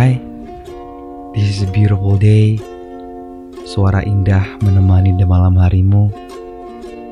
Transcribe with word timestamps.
Hai, 0.00 0.16
this 1.36 1.44
is 1.44 1.60
a 1.60 1.68
beautiful 1.68 2.16
day. 2.16 2.56
Suara 3.68 4.00
indah 4.00 4.56
menemani 4.64 5.12
di 5.12 5.28
malam 5.28 5.60
harimu 5.60 6.08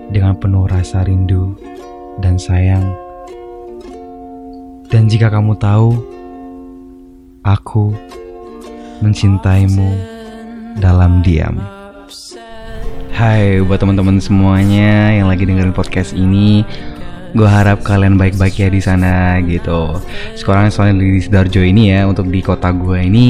dengan 0.08 0.32
penuh 0.32 0.64
rasa 0.64 1.04
rindu 1.04 1.52
dan 2.24 2.40
sayang. 2.40 2.80
Dan 4.88 5.04
jika 5.04 5.28
kamu 5.28 5.60
tahu, 5.60 6.00
aku 7.44 7.92
mencintaimu 9.04 9.92
dalam 10.80 11.20
diam. 11.20 11.60
Hai 13.12 13.60
buat 13.68 13.84
teman-teman 13.84 14.16
semuanya 14.16 15.12
yang 15.12 15.28
lagi 15.28 15.44
dengerin 15.44 15.76
podcast 15.76 16.16
ini. 16.16 16.64
Gue 17.38 17.46
harap 17.46 17.86
kalian 17.86 18.18
baik-baik 18.18 18.58
ya 18.58 18.66
di 18.66 18.82
sana 18.82 19.38
gitu. 19.40 19.94
Sekarang 20.34 20.68
soalnya 20.68 20.98
di 20.98 21.22
Sidoarjo 21.22 21.62
ini 21.62 21.94
ya 21.94 22.02
untuk 22.04 22.26
di 22.26 22.42
kota 22.42 22.74
gue 22.74 22.98
ini 22.98 23.26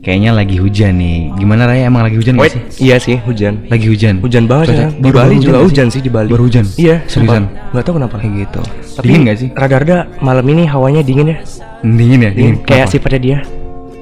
kayaknya 0.00 0.32
lagi 0.32 0.56
hujan 0.56 0.96
nih. 0.96 1.36
Gimana 1.36 1.68
Raya 1.68 1.84
emang 1.84 2.00
lagi 2.00 2.16
hujan 2.16 2.38
gak 2.38 2.48
Wait, 2.48 2.54
sih? 2.54 2.62
iya 2.80 2.96
sih 2.96 3.20
hujan. 3.20 3.68
Lagi 3.68 3.86
hujan. 3.86 4.24
Hujan 4.24 4.48
banget 4.48 4.72
Cuaca- 4.72 4.80
ya. 4.80 4.88
Di 4.88 5.10
Bali 5.12 5.34
baru 5.36 5.44
juga 5.44 5.58
hujan 5.60 5.86
sih 5.92 6.00
di 6.00 6.08
Bali. 6.08 6.30
Baru 6.32 6.48
hujan. 6.48 6.64
Iya, 6.80 7.04
Seriusan? 7.04 7.44
Nggak 7.76 7.84
tahu 7.84 7.94
kenapa. 8.00 8.14
Kayak 8.16 8.34
gitu. 8.48 8.60
Tapi 8.96 9.04
Dingin 9.04 9.20
gak 9.28 9.36
sih? 9.36 9.48
Rada-rada 9.52 9.98
malam 10.24 10.46
ini 10.48 10.64
hawanya 10.64 11.04
dingin 11.04 11.34
ya. 11.34 11.38
Dingin 11.84 12.20
ya? 12.24 12.30
Dingin. 12.32 12.56
Kayak 12.64 12.88
Kenapa? 12.88 12.92
sifatnya 12.96 13.20
dia. 13.20 13.38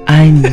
Anjir. 0.05 0.51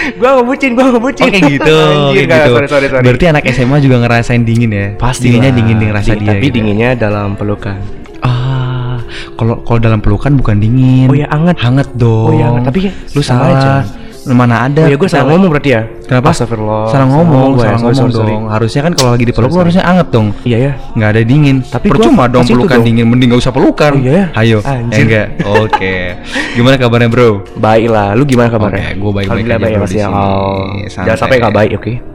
gua 0.20 0.30
ngebucin, 0.40 0.70
gua 0.78 0.84
ngebucin. 0.94 1.24
Oh 1.26 1.30
kayak 1.30 1.44
gitu, 1.58 1.74
Anjir, 1.90 2.24
gitu. 2.26 2.52
sorry, 2.54 2.68
sorry, 2.70 2.86
sorry. 2.90 3.04
Berarti 3.04 3.24
anak 3.30 3.42
SMA 3.50 3.76
juga 3.82 3.96
ngerasain 4.06 4.42
dingin 4.42 4.70
ya? 4.70 4.86
pasti 4.94 5.28
dinginnya 5.30 5.52
dingin 5.54 5.76
dengan 5.82 5.94
rasa 5.98 6.14
Dingin, 6.14 6.22
dia. 6.22 6.30
Tapi 6.34 6.38
gitu 6.40 6.48
ya? 6.50 6.54
dinginnya 6.54 6.90
dalam 6.94 7.28
pelukan. 7.34 7.78
Ah, 8.22 8.98
kalau 9.36 9.60
kalau 9.66 9.78
dalam 9.82 10.00
pelukan 10.00 10.32
bukan 10.38 10.56
dingin. 10.62 11.06
Oh 11.10 11.16
ya, 11.18 11.26
anget. 11.28 11.56
Hangat 11.60 11.88
dong. 11.98 12.30
Oh 12.30 12.34
ya, 12.34 12.46
anget. 12.54 12.62
Tapi 12.70 12.80
lu 12.88 13.20
sama 13.22 13.44
salah. 13.50 13.82
aja. 13.82 14.03
Mana 14.32 14.64
ada? 14.64 14.82
Oh 14.84 14.88
ya, 14.88 14.96
gua 14.96 15.08
salah 15.08 15.36
ngomong 15.36 15.52
berarti 15.52 15.70
ya. 15.76 15.82
Kenapa? 16.08 16.32
Astagfirullah. 16.32 16.88
Salah 16.88 17.08
ngomong, 17.12 17.50
salah. 17.60 17.76
Sorry, 17.76 17.76
ngomong 17.80 17.94
sorry, 17.96 18.12
sorry. 18.16 18.32
dong. 18.32 18.44
Harusnya 18.48 18.80
kan 18.84 18.92
kalau 18.96 19.10
lagi 19.12 19.24
dipeluk 19.28 19.50
Sorry, 19.50 19.52
sorry. 19.52 19.64
harusnya 19.68 19.84
anget 19.84 20.06
dong. 20.08 20.26
Iya 20.44 20.58
ya. 20.58 20.72
Nggak 20.96 21.08
ada 21.12 21.22
dingin. 21.24 21.56
Tapi 21.60 21.86
percuma 21.92 22.24
dong 22.28 22.44
pelukan 22.48 22.78
dong. 22.80 22.86
dingin, 22.88 23.04
mending 23.04 23.28
gak 23.36 23.40
usah 23.44 23.52
pelukan. 23.52 23.92
Oh, 23.92 24.00
iya 24.00 24.12
ya? 24.12 24.24
Ayo. 24.40 24.58
Anjir. 24.64 25.04
Enggak? 25.04 25.26
Oke. 25.44 25.96
Gimana 26.56 26.74
kabarnya, 26.80 27.08
Bro? 27.12 27.28
Baik 27.60 27.86
lah. 27.92 28.16
Lu 28.16 28.24
gimana 28.24 28.48
kabarnya? 28.48 28.92
Oke, 28.92 29.00
gua 29.00 29.10
baik-baik 29.12 29.28
Alhamdulillah 29.28 29.58
aja, 29.58 29.64
baik 29.64 29.74
ya 29.74 29.78
bro, 29.78 29.84
Mas 29.84 29.92
di 29.92 30.00
ya. 30.00 30.08
Oh. 30.08 30.64
Jangan 30.88 31.18
sampai 31.20 31.36
nggak 31.40 31.54
baik, 31.54 31.72
oke? 31.76 32.13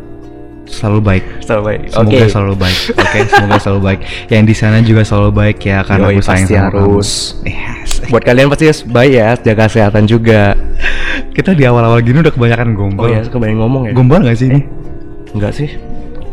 Selalu 0.70 1.00
baik. 1.02 1.24
Selalu 1.42 1.62
baik. 1.66 1.82
Semoga 1.90 2.14
Oke. 2.14 2.28
selalu 2.30 2.54
baik. 2.56 2.78
Oke, 2.94 3.20
semoga 3.34 3.58
selalu 3.58 3.80
baik. 3.82 4.00
Yang 4.30 4.44
di 4.46 4.56
sana 4.56 4.78
juga 4.80 5.02
selalu 5.02 5.30
baik 5.34 5.58
ya 5.60 5.78
karena 5.82 6.06
Yoi, 6.08 6.16
gue 6.16 6.24
sayang 6.24 6.46
pasti 6.46 6.54
sama 6.54 6.68
harus. 6.70 7.10
kamu. 7.36 7.50
Yes. 7.50 7.90
Buat 8.08 8.24
kalian 8.24 8.48
pasti 8.48 8.64
harus 8.70 8.82
baik 8.86 9.12
ya, 9.12 9.30
jaga 9.36 9.64
kesehatan 9.66 10.04
juga. 10.06 10.54
Kita 11.34 11.52
di 11.52 11.64
awal-awal 11.66 12.00
gini 12.00 12.22
udah 12.22 12.32
kebanyakan 12.32 12.70
Oh 12.70 12.78
gombal. 12.78 13.10
ya, 13.10 13.22
kebanyakan 13.26 13.60
ngomong 13.60 13.84
ya. 13.90 13.94
Gombal 13.98 14.20
gak 14.24 14.38
sih 14.38 14.48
ini? 14.48 14.62
Enggak 15.34 15.52
sih? 15.52 15.70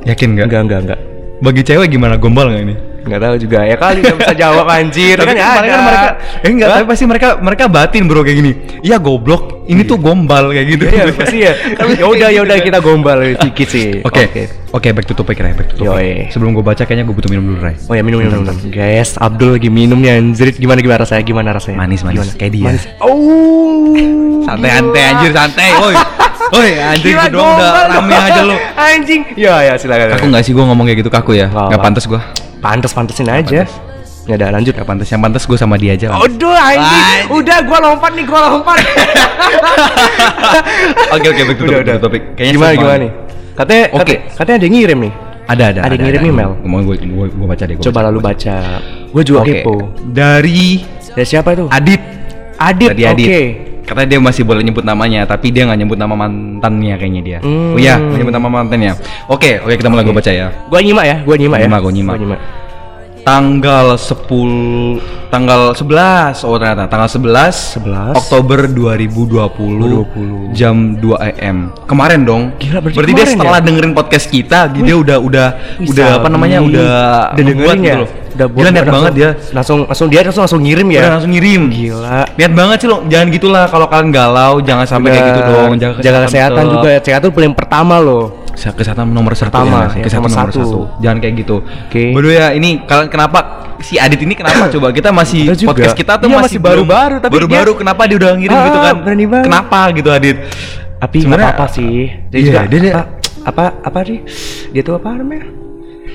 Yakin 0.04 0.28
gak? 0.36 0.46
Enggak, 0.46 0.60
enggak, 0.62 0.80
enggak. 0.86 1.00
Bagi 1.36 1.62
cewek 1.64 1.88
gimana 1.90 2.14
gombal 2.16 2.52
gak 2.52 2.62
ini? 2.62 2.76
Enggak 3.06 3.22
tahu 3.22 3.34
juga. 3.38 3.58
Ya 3.62 3.76
kali 3.78 3.98
enggak 4.02 4.18
bisa 4.18 4.34
jawab 4.34 4.66
anjir. 4.66 5.16
Tapi 5.22 5.32
kan 5.32 5.38
kemarin 5.38 5.70
kan 5.70 5.80
mereka 5.86 6.10
eh 6.42 6.50
enggak, 6.50 6.68
Hah? 6.68 6.76
tapi 6.76 6.84
pasti 6.90 7.04
mereka 7.06 7.28
mereka 7.38 7.64
batin 7.70 8.02
bro 8.10 8.20
kayak 8.26 8.36
gini. 8.42 8.52
Iya 8.82 8.96
goblok, 8.98 9.62
ini 9.70 9.82
tuh 9.86 9.98
gombal 9.98 10.50
kayak 10.50 10.66
gitu. 10.66 10.84
Iya, 10.90 11.04
pasti 11.14 11.38
ya. 11.46 11.52
Ya 12.02 12.06
udah, 12.06 12.28
ya 12.28 12.40
udah 12.42 12.56
kita 12.60 12.78
gombal 12.82 13.38
sedikit 13.38 13.68
sih. 13.70 14.02
Oke, 14.02 14.50
oke, 14.74 14.88
back 14.92 15.06
to 15.06 15.14
topic 15.14 15.38
Ray, 15.38 15.54
back 15.54 15.72
to 15.72 15.80
topic. 15.80 15.88
Yoi. 15.88 16.28
Sebelum 16.34 16.52
gue 16.52 16.64
baca 16.66 16.82
kayaknya 16.82 17.06
gue 17.06 17.14
butuh 17.14 17.30
minum 17.30 17.54
dulu 17.54 17.58
Ray. 17.62 17.78
Oh 17.88 17.94
ya 17.94 18.02
minum 18.02 18.20
minum 18.20 18.42
minum. 18.42 18.56
Guys, 18.68 19.14
Abdul 19.16 19.56
lagi 19.56 19.70
minum 19.70 19.96
nih 20.02 20.18
anjir. 20.18 20.52
Gimana 20.52 20.82
gimana 20.82 21.06
rasanya? 21.06 21.22
Gimana 21.24 21.48
rasanya? 21.56 21.78
Manis 21.78 22.02
manis 22.02 22.26
Gimana? 22.26 22.38
kayak 22.38 22.52
dia. 22.52 22.66
Manis. 22.68 22.84
Oh. 23.00 23.94
Santai 24.44 24.70
santai 24.78 25.02
anjir 25.14 25.30
santai. 25.34 25.68
Woi. 25.78 25.94
Woi 26.54 26.70
anjir 26.78 27.18
Gila, 27.18 27.26
udah 27.34 27.90
rame 27.90 28.14
aja 28.14 28.40
lu. 28.46 28.54
Anjing. 28.78 29.22
Ya 29.34 29.66
ya 29.66 29.74
silakan. 29.74 30.14
Kaku 30.14 30.26
nggak 30.30 30.44
sih 30.46 30.52
gue 30.54 30.62
ngomong 30.62 30.86
kayak 30.86 30.98
gitu 31.02 31.10
kaku 31.10 31.34
ya? 31.34 31.50
Nggak 31.50 31.74
Nggak 31.74 31.82
pantas 31.82 32.04
gue. 32.06 32.20
Pantes 32.60 32.92
pantesin 32.92 33.28
aja. 33.28 33.64
Ya 34.26 34.34
udah 34.34 34.48
lanjut. 34.50 34.74
Nggak 34.74 34.88
pantas. 34.90 35.06
Yang 35.06 35.22
pantas 35.22 35.42
gue 35.46 35.58
sama 35.58 35.78
dia 35.78 35.94
aja. 35.94 36.10
Aduh 36.10 36.50
anjing. 36.50 37.30
Udah 37.30 37.58
gua 37.62 37.78
lompat 37.78 38.10
nih, 38.18 38.24
gua 38.26 38.40
lompat. 38.50 38.78
Oke 41.14 41.26
oke 41.30 41.42
to 41.46 41.52
Udah, 41.64 41.78
udah. 41.86 41.96
topic. 42.02 42.22
Kayaknya 42.34 42.52
gimana 42.52 42.70
seru 42.72 42.80
gimana 42.82 42.98
nih? 42.98 43.10
Katanya 43.56 43.84
Oke. 43.88 43.96
katanya, 43.96 44.18
katanya 44.36 44.56
ada 44.56 44.64
yang 44.66 44.74
ngirim 44.74 44.98
nih. 45.00 45.12
Ada 45.46 45.64
ada. 45.70 45.80
Ada 45.86 45.92
yang 45.94 46.04
ngirim 46.10 46.22
email. 46.26 46.50
Mau 46.66 46.80
gue 46.82 46.96
gue 46.98 47.26
gue 47.30 47.46
baca 47.46 47.64
deh. 47.64 47.74
gua 47.78 47.84
Coba 47.86 47.98
baca, 48.02 48.06
lalu 48.10 48.18
gua 48.18 48.28
baca. 48.34 48.56
Gue 49.14 49.22
juga 49.22 49.40
Oke. 49.46 49.52
kepo. 49.62 49.74
Dari 50.10 50.62
Dari 51.14 51.26
siapa 51.26 51.48
itu? 51.54 51.64
Adit. 51.70 52.02
Adit. 52.58 52.90
Dari 52.92 53.04
Adit. 53.06 53.30
Katanya 53.86 54.08
dia 54.10 54.20
masih 54.20 54.42
boleh 54.42 54.66
nyebut 54.66 54.82
namanya, 54.82 55.22
tapi 55.22 55.54
dia 55.54 55.62
nggak 55.62 55.78
nyebut 55.78 55.94
nama 55.94 56.18
mantannya 56.18 56.94
kayaknya 56.98 57.22
dia. 57.22 57.38
Hmm. 57.38 57.72
Oh 57.72 57.78
iya, 57.78 57.96
nyebut 58.02 58.34
nama 58.34 58.50
mantannya. 58.50 58.98
Oke, 59.30 59.62
oke 59.62 59.78
kita 59.78 59.86
mulai 59.86 60.02
gue 60.02 60.10
baca 60.10 60.32
ya. 60.34 60.50
Gua 60.66 60.82
nyimak 60.82 61.06
ya, 61.06 61.16
gua 61.22 61.36
nyimak 61.38 61.58
ya. 61.62 61.66
Nyimak, 61.70 61.80
gua 61.80 61.92
nyimak. 61.94 62.14
Gua 62.18 62.22
nyimak. 62.26 62.40
Tanggal 63.26 63.98
10 63.98 65.26
tanggal 65.34 65.74
11 65.74 66.46
oh 66.46 66.54
ternyata 66.62 66.86
tanggal 66.86 67.10
11 67.10 67.82
11. 67.82 68.14
Oktober 68.14 68.70
2020, 68.70 70.54
20. 70.54 70.54
jam 70.54 70.94
2 70.94 71.26
AM. 71.34 71.74
Kemarin 71.90 72.22
dong. 72.22 72.54
Gila, 72.54 72.78
berarti 72.78 72.94
dia 72.94 73.26
kemarin 73.26 73.34
setelah 73.34 73.58
ya? 73.58 73.66
dengerin 73.66 73.92
podcast 73.98 74.26
kita, 74.30 74.70
dia 74.70 74.94
udah 74.94 75.18
udah 75.18 75.48
Wih, 75.82 75.90
udah 75.90 76.22
apa 76.22 76.28
namanya 76.30 76.62
udah 76.62 77.34
udah 77.34 77.42
dengerin 77.42 77.80
ya. 77.82 77.86
gitu 77.98 77.98
loh. 78.06 78.10
Udah 78.36 78.46
Gila 78.52 78.68
niat 78.70 78.86
banget 78.86 79.12
dia. 79.18 79.30
Langsung 79.50 79.78
langsung 79.90 80.06
dia 80.06 80.20
langsung 80.22 80.42
langsung 80.46 80.62
ngirim 80.62 80.88
ya. 80.92 81.00
Udah 81.02 81.12
langsung 81.18 81.32
ngirim. 81.34 81.62
Gila. 81.66 82.18
Niat 82.38 82.52
banget 82.54 82.76
sih 82.78 82.88
lo, 82.88 82.96
jangan 83.10 83.26
gitulah 83.34 83.64
kalau 83.66 83.86
kalian 83.90 84.08
galau, 84.14 84.52
jangan 84.62 84.86
sampai 84.86 85.08
kayak 85.10 85.24
gitu 85.34 85.40
dong. 85.50 85.70
Jaga 85.82 85.98
jaga 85.98 86.18
kesehatan 86.30 86.62
tetap. 86.62 86.74
juga. 86.78 86.90
Kesehatan 87.02 87.28
paling 87.34 87.54
pertama 87.58 87.98
loh. 87.98 88.35
Se- 88.56 88.72
kesehatan 88.72 89.06
nomor 89.06 89.32
satu 89.32 89.52
Pertama, 89.52 89.92
ya, 89.92 90.00
ya, 90.00 90.04
kesehatan 90.04 90.26
nomor 90.26 90.40
nomor 90.42 90.50
satu. 90.50 90.60
satu. 90.64 90.80
Jangan 90.98 91.18
kayak 91.20 91.34
gitu. 91.36 91.56
Oke. 91.60 92.04
Bodoh 92.10 92.32
ya, 92.32 92.46
ini 92.50 92.80
kalian 92.82 93.08
kenapa 93.08 93.38
si 93.78 93.94
Adit 93.94 94.16
ini 94.18 94.32
kenapa 94.32 94.66
coba 94.74 94.88
kita 94.90 95.12
masih 95.12 95.52
juga. 95.52 95.70
podcast 95.70 95.92
kita 95.94 96.16
tuh 96.16 96.26
Iya, 96.26 96.36
masih, 96.40 96.58
baru-baru, 96.58 97.16
tapi 97.20 97.32
baru-baru 97.36 97.72
kenapa 97.76 98.02
dia 98.04 98.16
udah 98.16 98.32
ngirim 98.32 98.56
Ah, 98.56 98.64
gitu 98.64 98.78
kan? 98.80 98.94
berani 98.98 99.24
banget. 99.26 99.44
Kenapa 99.44 99.78
gitu 99.92 100.08
Adit? 100.08 100.36
Tapi 100.96 101.16
nggak 101.22 101.36
apa-apa 101.38 101.66
sih. 101.70 101.94
Dia 102.26 102.38
Iya, 102.38 102.46
juga 102.46 102.60
dia- 102.66 102.80
dia- 102.80 102.94
apa, 102.96 103.04
apa 103.44 103.64
apa 103.84 103.98
sih? 104.02 104.18
Dia 104.72 104.80
tuh 104.80 104.96
apa 104.96 105.08
namanya? 105.12 105.44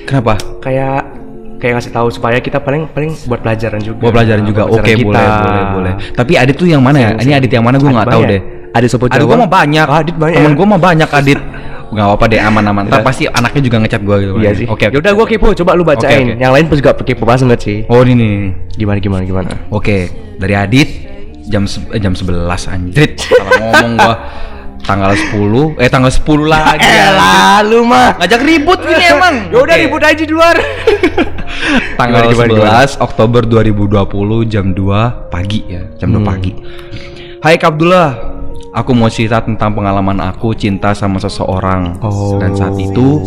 Kenapa? 0.02 0.34
Kayak 0.58 1.00
kayak 1.56 1.78
ngasih 1.78 1.92
tahu 1.92 2.10
supaya 2.10 2.42
kita 2.42 2.58
paling 2.58 2.90
paling 2.90 3.14
buat 3.24 3.38
pelajaran 3.38 3.78
juga. 3.78 4.02
Buat 4.02 4.12
pelajaran 4.12 4.42
juga. 4.42 4.62
Oke, 4.66 4.82
pelajaran 4.98 5.06
boleh, 5.06 5.30
boleh, 5.38 5.64
boleh. 5.70 5.92
Tapi 6.10 6.32
Adit 6.34 6.56
tuh 6.56 6.66
yang 6.66 6.82
mana 6.82 6.98
ya? 6.98 7.10
Ini 7.16 7.38
Adit 7.38 7.52
yang 7.52 7.62
mana 7.62 7.78
gue 7.78 7.86
nggak 7.86 8.10
tahu 8.10 8.22
deh. 8.26 8.42
Adit 8.72 8.88
sopo 8.88 9.06
Adit 9.06 9.20
Jawa. 9.20 9.28
gue 9.28 9.38
mah 9.38 9.50
banyak. 9.50 9.86
Adit 9.86 10.16
banyak. 10.16 10.36
Temen 10.36 10.52
gue 10.52 10.66
mah 10.66 10.80
banyak 10.80 11.08
Adit. 11.08 11.40
Gak 11.92 12.04
apa-apa 12.08 12.24
deh 12.24 12.40
aman-aman. 12.40 12.88
Ntar 12.88 13.00
Udah. 13.00 13.04
pasti 13.04 13.24
anaknya 13.26 13.60
juga 13.60 13.76
ngechat 13.78 14.00
gue 14.00 14.16
gitu. 14.18 14.32
Iya 14.40 14.50
sih. 14.56 14.66
Oke. 14.66 14.88
Ya 14.88 14.96
udah 14.96 15.12
gua 15.12 15.26
kepo, 15.26 15.52
coba 15.54 15.76
lu 15.76 15.84
bacain. 15.84 16.24
Oke, 16.24 16.32
oke. 16.32 16.40
Yang 16.40 16.52
lain 16.56 16.64
pun 16.64 16.76
juga 16.80 16.90
kepo 16.96 17.22
banget 17.22 17.58
sih. 17.60 17.78
Oh 17.86 18.00
ini 18.00 18.12
nih. 18.16 18.36
Gimana 18.74 18.96
gimana 18.96 19.22
gimana? 19.22 19.50
Oke, 19.68 20.08
dari 20.36 20.56
Adit 20.56 20.88
jam 21.44 21.68
se- 21.68 21.84
eh, 21.92 22.00
jam 22.00 22.16
11 22.16 22.48
anjrit. 22.66 23.20
Salah 23.20 23.60
ngomong 23.60 23.92
gua. 23.94 24.14
Tanggal 24.82 25.12
10 25.14 25.78
eh 25.78 25.86
tanggal 25.86 26.10
10 26.10 26.42
lagi. 26.42 26.80
Eh 26.80 27.06
lalu 27.12 27.78
mah. 27.84 28.18
Ngajak 28.18 28.40
ribut 28.40 28.80
gini 28.80 29.04
emang. 29.06 29.34
Ya 29.52 29.58
udah 29.60 29.76
Oke. 29.76 29.82
ribut 29.84 30.02
aja 30.02 30.18
di 30.18 30.32
luar. 30.32 30.56
Tanggal 32.00 32.26
Gimana, 32.26 32.48
gimana, 32.48 32.88
11 32.88 32.98
Oktober 32.98 33.42
2020 33.44 34.48
jam 34.48 34.72
2 34.72 35.28
pagi 35.28 35.60
ya, 35.68 35.84
jam 35.94 36.08
2 36.10 36.16
Hmm. 36.16 36.24
pagi. 36.24 36.52
Hai 37.38 37.58
Abdullah, 37.58 38.31
aku 38.72 38.90
mau 38.96 39.12
cerita 39.12 39.44
tentang 39.44 39.76
pengalaman 39.76 40.18
aku 40.24 40.56
cinta 40.56 40.96
sama 40.96 41.20
seseorang. 41.20 42.00
Oh. 42.00 42.40
Dan 42.40 42.56
saat 42.56 42.74
itu 42.80 43.20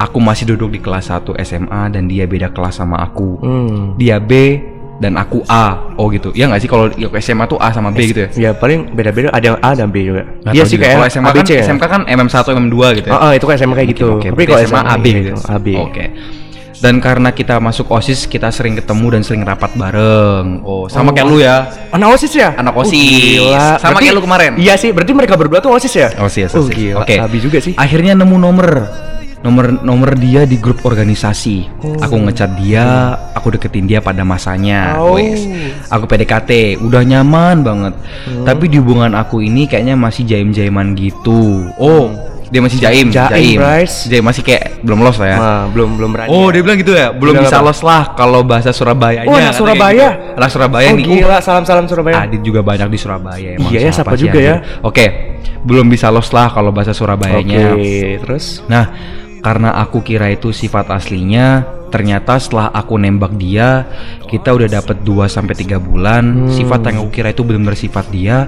aku 0.00 0.18
masih 0.18 0.56
duduk 0.56 0.72
di 0.72 0.80
kelas 0.80 1.12
1 1.12 1.36
SMA 1.44 1.92
dan 1.92 2.08
dia 2.08 2.24
beda 2.24 2.50
kelas 2.50 2.80
sama 2.80 3.04
aku. 3.04 3.36
Hmm. 3.44 3.80
Dia 4.00 4.16
B 4.16 4.58
dan 4.96 5.20
aku 5.20 5.44
A. 5.46 5.92
Oh 6.00 6.08
gitu. 6.08 6.32
Ya 6.32 6.48
nggak 6.48 6.60
sih 6.64 6.70
kalau 6.72 6.88
SMA 7.20 7.44
tuh 7.44 7.60
A 7.60 7.68
sama 7.68 7.92
B 7.92 8.08
gitu 8.08 8.24
ya? 8.24 8.28
Ya 8.48 8.50
paling 8.56 8.96
beda-beda 8.96 9.28
ada 9.28 9.60
A 9.60 9.76
dan 9.76 9.92
B 9.92 10.08
juga. 10.08 10.24
Iya 10.48 10.64
sih 10.64 10.80
kayak 10.80 10.96
kalau 10.96 11.08
SMA 11.12 11.30
kan 11.36 11.44
ya. 11.44 11.62
SMK 11.68 11.84
kan 11.84 12.02
MM1 12.08 12.44
MM2 12.56 12.76
gitu 13.00 13.06
ya. 13.12 13.14
Oh, 13.14 13.28
oh, 13.28 13.32
itu 13.36 13.44
kan 13.44 13.54
SMA 13.60 13.74
kayak 13.76 13.88
gitu. 13.92 14.08
Oke, 14.16 14.32
Tapi 14.32 14.42
berarti 14.42 14.48
kalau 14.48 14.64
SMA 14.64 14.82
AB 14.88 15.06
gitu. 15.06 15.20
gitu. 15.36 15.52
AB. 15.52 15.66
Oke. 15.76 16.04
Dan 16.76 17.00
karena 17.00 17.32
kita 17.32 17.56
masuk 17.56 17.88
OSIS, 17.88 18.28
kita 18.28 18.52
sering 18.52 18.76
ketemu 18.76 19.16
dan 19.16 19.22
sering 19.24 19.42
rapat 19.42 19.72
bareng. 19.74 20.60
Oh, 20.60 20.84
sama 20.86 21.10
Oh. 21.10 21.14
kayak 21.16 21.26
lu 21.26 21.38
ya. 21.40 21.64
Anak 21.88 22.08
OSIS 22.12 22.32
ya? 22.32 22.52
Anak 22.52 22.76
Oh, 22.76 22.84
OSIS. 22.84 22.92
gila. 22.92 23.80
Sama 23.80 23.96
Berarti- 23.96 24.00
kayak 24.02 24.14
lu 24.14 24.22
kemarin. 24.22 24.50
Iya 24.56 24.74
sih, 24.76 24.90
berarti 24.92 25.12
mereka 25.12 25.34
berdua 25.34 25.58
tuh 25.58 25.72
OSIS 25.72 25.94
ya? 25.94 26.08
OSIS, 26.16 26.52
Oh, 26.52 26.60
OSIS. 26.62 26.76
gila. 26.76 27.00
Oke. 27.00 27.16
Abi 27.16 27.38
juga 27.40 27.58
sih. 27.58 27.72
Akhirnya 27.74 28.12
nemu 28.14 28.36
nomor. 28.36 28.68
Nomor 29.36 29.78
nomor 29.78 30.18
dia 30.18 30.42
di 30.42 30.58
grup 30.58 30.82
organisasi. 30.82 31.70
Oh. 31.78 31.94
Aku 32.02 32.18
ngecat 32.18 32.58
dia, 32.58 33.14
aku 33.30 33.54
deketin 33.54 33.86
dia 33.86 34.02
pada 34.02 34.26
masanya. 34.26 34.98
Oh. 34.98 35.14
Wes. 35.14 35.38
Aku 35.86 36.04
PDKT, 36.04 36.74
udah 36.76 37.06
nyaman 37.06 37.62
banget. 37.62 37.94
Hmm. 38.26 38.42
Tapi 38.42 38.66
di 38.66 38.82
hubungan 38.82 39.14
aku 39.14 39.38
ini 39.38 39.64
kayaknya 39.64 39.94
masih 39.94 40.26
jaim-jaiman 40.26 40.98
gitu. 40.98 41.68
Oh, 41.78 42.10
dia 42.46 42.60
masih 42.62 42.78
jaim, 42.78 43.06
Jaim, 43.10 43.58
Bryce. 43.58 44.06
Jaim 44.06 44.22
masih 44.22 44.42
kayak 44.46 44.78
belum 44.86 45.02
los 45.02 45.18
lah 45.18 45.28
ya. 45.28 45.38
Nah, 45.38 45.62
belum 45.74 45.98
belum 45.98 46.10
berani. 46.14 46.28
Oh, 46.30 46.46
ya. 46.48 46.54
dia 46.54 46.62
bilang 46.62 46.78
gitu 46.78 46.92
ya, 46.94 47.10
belum 47.10 47.34
bisa 47.42 47.58
apa? 47.58 47.66
los 47.66 47.80
lah 47.82 48.02
kalau 48.14 48.40
bahasa 48.46 48.70
Surabayanya. 48.70 49.26
Oh, 49.26 49.34
anak 49.34 49.54
Surabaya? 49.58 50.08
gitu. 50.14 50.38
Anak 50.38 50.50
Surabaya 50.54 50.86
Oh, 50.86 50.96
nih. 50.96 51.04
gila, 51.04 51.38
salam-salam 51.42 51.84
Surabaya. 51.90 52.14
Adit 52.22 52.42
juga 52.46 52.60
banyak 52.62 52.86
di 52.86 52.98
Surabaya 52.98 53.48
emang. 53.58 53.70
Iya 53.74 53.80
ya, 53.86 53.90
siapa 53.90 54.14
sih, 54.14 54.30
juga 54.30 54.38
ya? 54.38 54.56
Oke, 54.86 55.06
belum 55.66 55.90
bisa 55.90 56.06
los 56.14 56.30
lah 56.30 56.54
kalau 56.54 56.70
bahasa 56.70 56.94
Surabayanya. 56.94 57.74
Oke, 57.74 58.22
terus 58.22 58.62
Nah, 58.70 58.94
karena 59.42 59.74
aku 59.82 60.02
kira 60.06 60.30
itu 60.30 60.54
sifat 60.54 60.90
aslinya, 60.94 61.66
ternyata 61.90 62.38
setelah 62.38 62.70
aku 62.70 62.94
nembak 62.98 63.34
dia, 63.34 63.86
kita 64.30 64.54
udah 64.54 64.70
dapet 64.70 65.02
2 65.02 65.26
sampai 65.26 65.54
3 65.54 65.82
bulan. 65.82 66.46
Hmm. 66.46 66.50
Sifat 66.50 66.82
yang 66.86 67.02
aku 67.02 67.10
kira 67.10 67.34
itu 67.34 67.42
benar-benar 67.42 67.78
sifat 67.78 68.06
dia, 68.10 68.46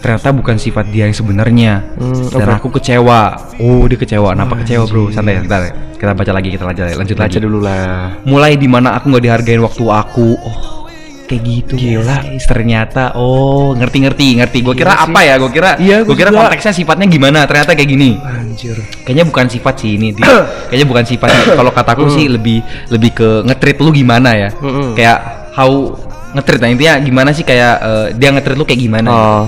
ternyata 0.00 0.32
bukan 0.32 0.56
sifat 0.56 0.88
dia 0.88 1.04
yang 1.04 1.14
sebenarnya. 1.14 1.84
Hmm, 1.94 2.32
Dan 2.32 2.48
aku 2.50 2.72
kecewa. 2.72 3.36
Oh, 3.60 3.84
dia 3.84 3.96
kecewa. 3.96 4.32
Kenapa 4.32 4.56
kecewa, 4.58 4.84
Bro? 4.88 5.12
Santai, 5.12 5.44
kita 5.44 5.56
kita 5.94 6.12
baca 6.16 6.32
lagi, 6.32 6.48
kita 6.48 6.64
lanjut, 6.64 6.84
lanjut 6.96 7.16
baca 7.16 7.28
lagi. 7.28 7.38
dulu 7.38 7.58
lah. 7.60 8.16
Mulai 8.24 8.56
di 8.56 8.64
mana 8.64 8.96
aku 8.96 9.12
nggak 9.12 9.22
dihargain 9.22 9.60
waktu 9.60 9.84
aku. 9.84 10.28
Oh, 10.40 10.88
kayak 11.28 11.42
gitu. 11.44 11.74
Gila. 11.76 12.26
guys. 12.26 12.42
Ternyata 12.42 13.14
oh, 13.14 13.76
ngerti-ngerti, 13.76 14.40
ngerti. 14.40 14.58
Gue 14.64 14.74
kira 14.74 14.96
sih. 14.96 15.04
apa 15.06 15.20
ya? 15.22 15.34
Gue 15.36 15.50
kira 15.52 15.70
Iya, 15.76 16.02
gue 16.02 16.10
gua 16.10 16.16
kira 16.16 16.30
juga. 16.32 16.40
konteksnya 16.48 16.72
sifatnya 16.74 17.06
gimana. 17.06 17.44
Ternyata 17.46 17.76
kayak 17.76 17.86
gini. 17.86 18.16
Anjir. 18.18 18.76
Kayaknya 19.04 19.24
bukan 19.28 19.46
sifat 19.46 19.74
sih 19.78 19.90
ini. 19.94 20.16
Dia. 20.16 20.26
Kayaknya 20.72 20.86
bukan 20.88 21.04
sifat. 21.06 21.28
Kalau 21.54 21.70
kataku 21.70 22.08
sih 22.10 22.26
lebih 22.26 22.64
lebih 22.88 23.10
ke 23.14 23.28
ngetrit 23.46 23.78
lu 23.78 23.92
gimana 23.92 24.34
ya? 24.34 24.48
Kayak 24.96 25.18
how 25.54 25.94
ngetrit. 26.34 26.58
Nah, 26.58 26.70
intinya 26.72 26.94
gimana 26.98 27.30
sih 27.30 27.44
kayak 27.44 27.74
eh, 27.78 28.06
dia 28.18 28.32
ngetrit 28.32 28.56
lu 28.58 28.64
kayak 28.64 28.80
gimana? 28.80 29.10
Oh. 29.12 29.44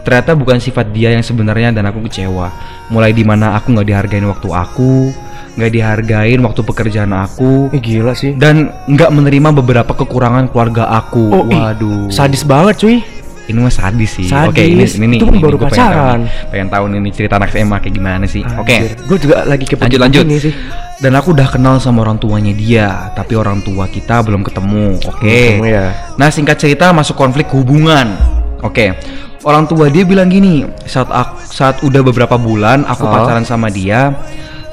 Ternyata 0.00 0.32
bukan 0.32 0.56
sifat 0.56 0.90
dia 0.90 1.10
yang 1.10 1.20
sebenarnya 1.20 1.70
dan 1.70 1.84
aku 1.84 2.00
kecewa. 2.02 2.48
Mulai 2.88 3.12
di 3.12 3.22
mana 3.22 3.52
aku 3.52 3.70
nggak 3.70 3.86
dihargain 3.86 4.24
waktu 4.24 4.48
aku, 4.48 5.12
nggak 5.54 5.70
dihargain 5.70 6.40
waktu 6.40 6.60
pekerjaan 6.60 7.12
aku, 7.12 7.68
Eh, 7.70 7.78
gila 7.78 8.12
sih. 8.12 8.32
dan 8.32 8.72
nggak 8.84 9.10
menerima 9.10 9.48
beberapa 9.54 9.92
kekurangan 9.92 10.48
keluarga 10.48 10.88
aku. 10.90 11.24
Oh, 11.30 11.44
ih, 11.46 11.54
Waduh, 11.54 12.08
Sadis 12.08 12.42
banget, 12.42 12.76
cuy. 12.78 12.98
ini 13.44 13.58
mah 13.58 13.68
sadis 13.68 14.14
sih. 14.14 14.26
Sadis. 14.26 14.48
Oke, 14.48 14.62
ini 14.62 14.86
ini 14.86 15.06
nih. 15.06 15.18
Itu 15.18 15.26
ini 15.28 15.38
baru 15.38 15.58
pengen 15.58 15.66
tahu 15.66 15.74
pacaran. 15.76 16.18
nih. 16.20 16.30
Pengen 16.48 16.68
tahu 16.70 16.84
nih 16.86 16.98
nih 17.00 17.12
cerita 17.12 17.34
anak 17.36 17.50
SMA 17.50 17.76
kayak 17.78 17.94
gimana 17.94 18.24
sih? 18.24 18.42
Oke. 18.46 18.76
Gue 19.04 19.18
juga 19.18 19.42
lagi 19.42 19.64
kepo 19.66 19.82
Lanjut 19.82 20.00
lanjut. 20.00 20.22
ini 20.24 20.36
sih. 20.38 20.54
Dan 20.96 21.12
aku 21.12 21.32
udah 21.32 21.48
kenal 21.48 21.74
sama 21.76 22.04
orang 22.04 22.16
tuanya 22.16 22.52
dia, 22.52 22.86
tapi 23.10 23.34
orang 23.34 23.58
tua 23.60 23.84
kita 23.86 24.22
belum 24.22 24.42
ketemu. 24.42 25.02
Oke. 25.02 25.58
Kamu 25.58 25.66
ya. 25.66 25.86
Nah 26.14 26.28
singkat 26.28 26.56
cerita 26.56 26.90
masuk 26.90 27.16
konflik 27.16 27.50
hubungan. 27.50 28.14
Oke. 28.60 28.94
Orang 29.40 29.64
tua 29.64 29.88
dia 29.88 30.04
bilang 30.04 30.28
gini, 30.28 30.68
saat 30.84 31.08
ak- 31.08 31.40
saat 31.42 31.80
udah 31.80 32.04
beberapa 32.04 32.36
bulan 32.36 32.84
aku 32.84 33.08
Oh. 33.08 33.10
pacaran 33.10 33.40
sama 33.40 33.72
dia, 33.72 34.12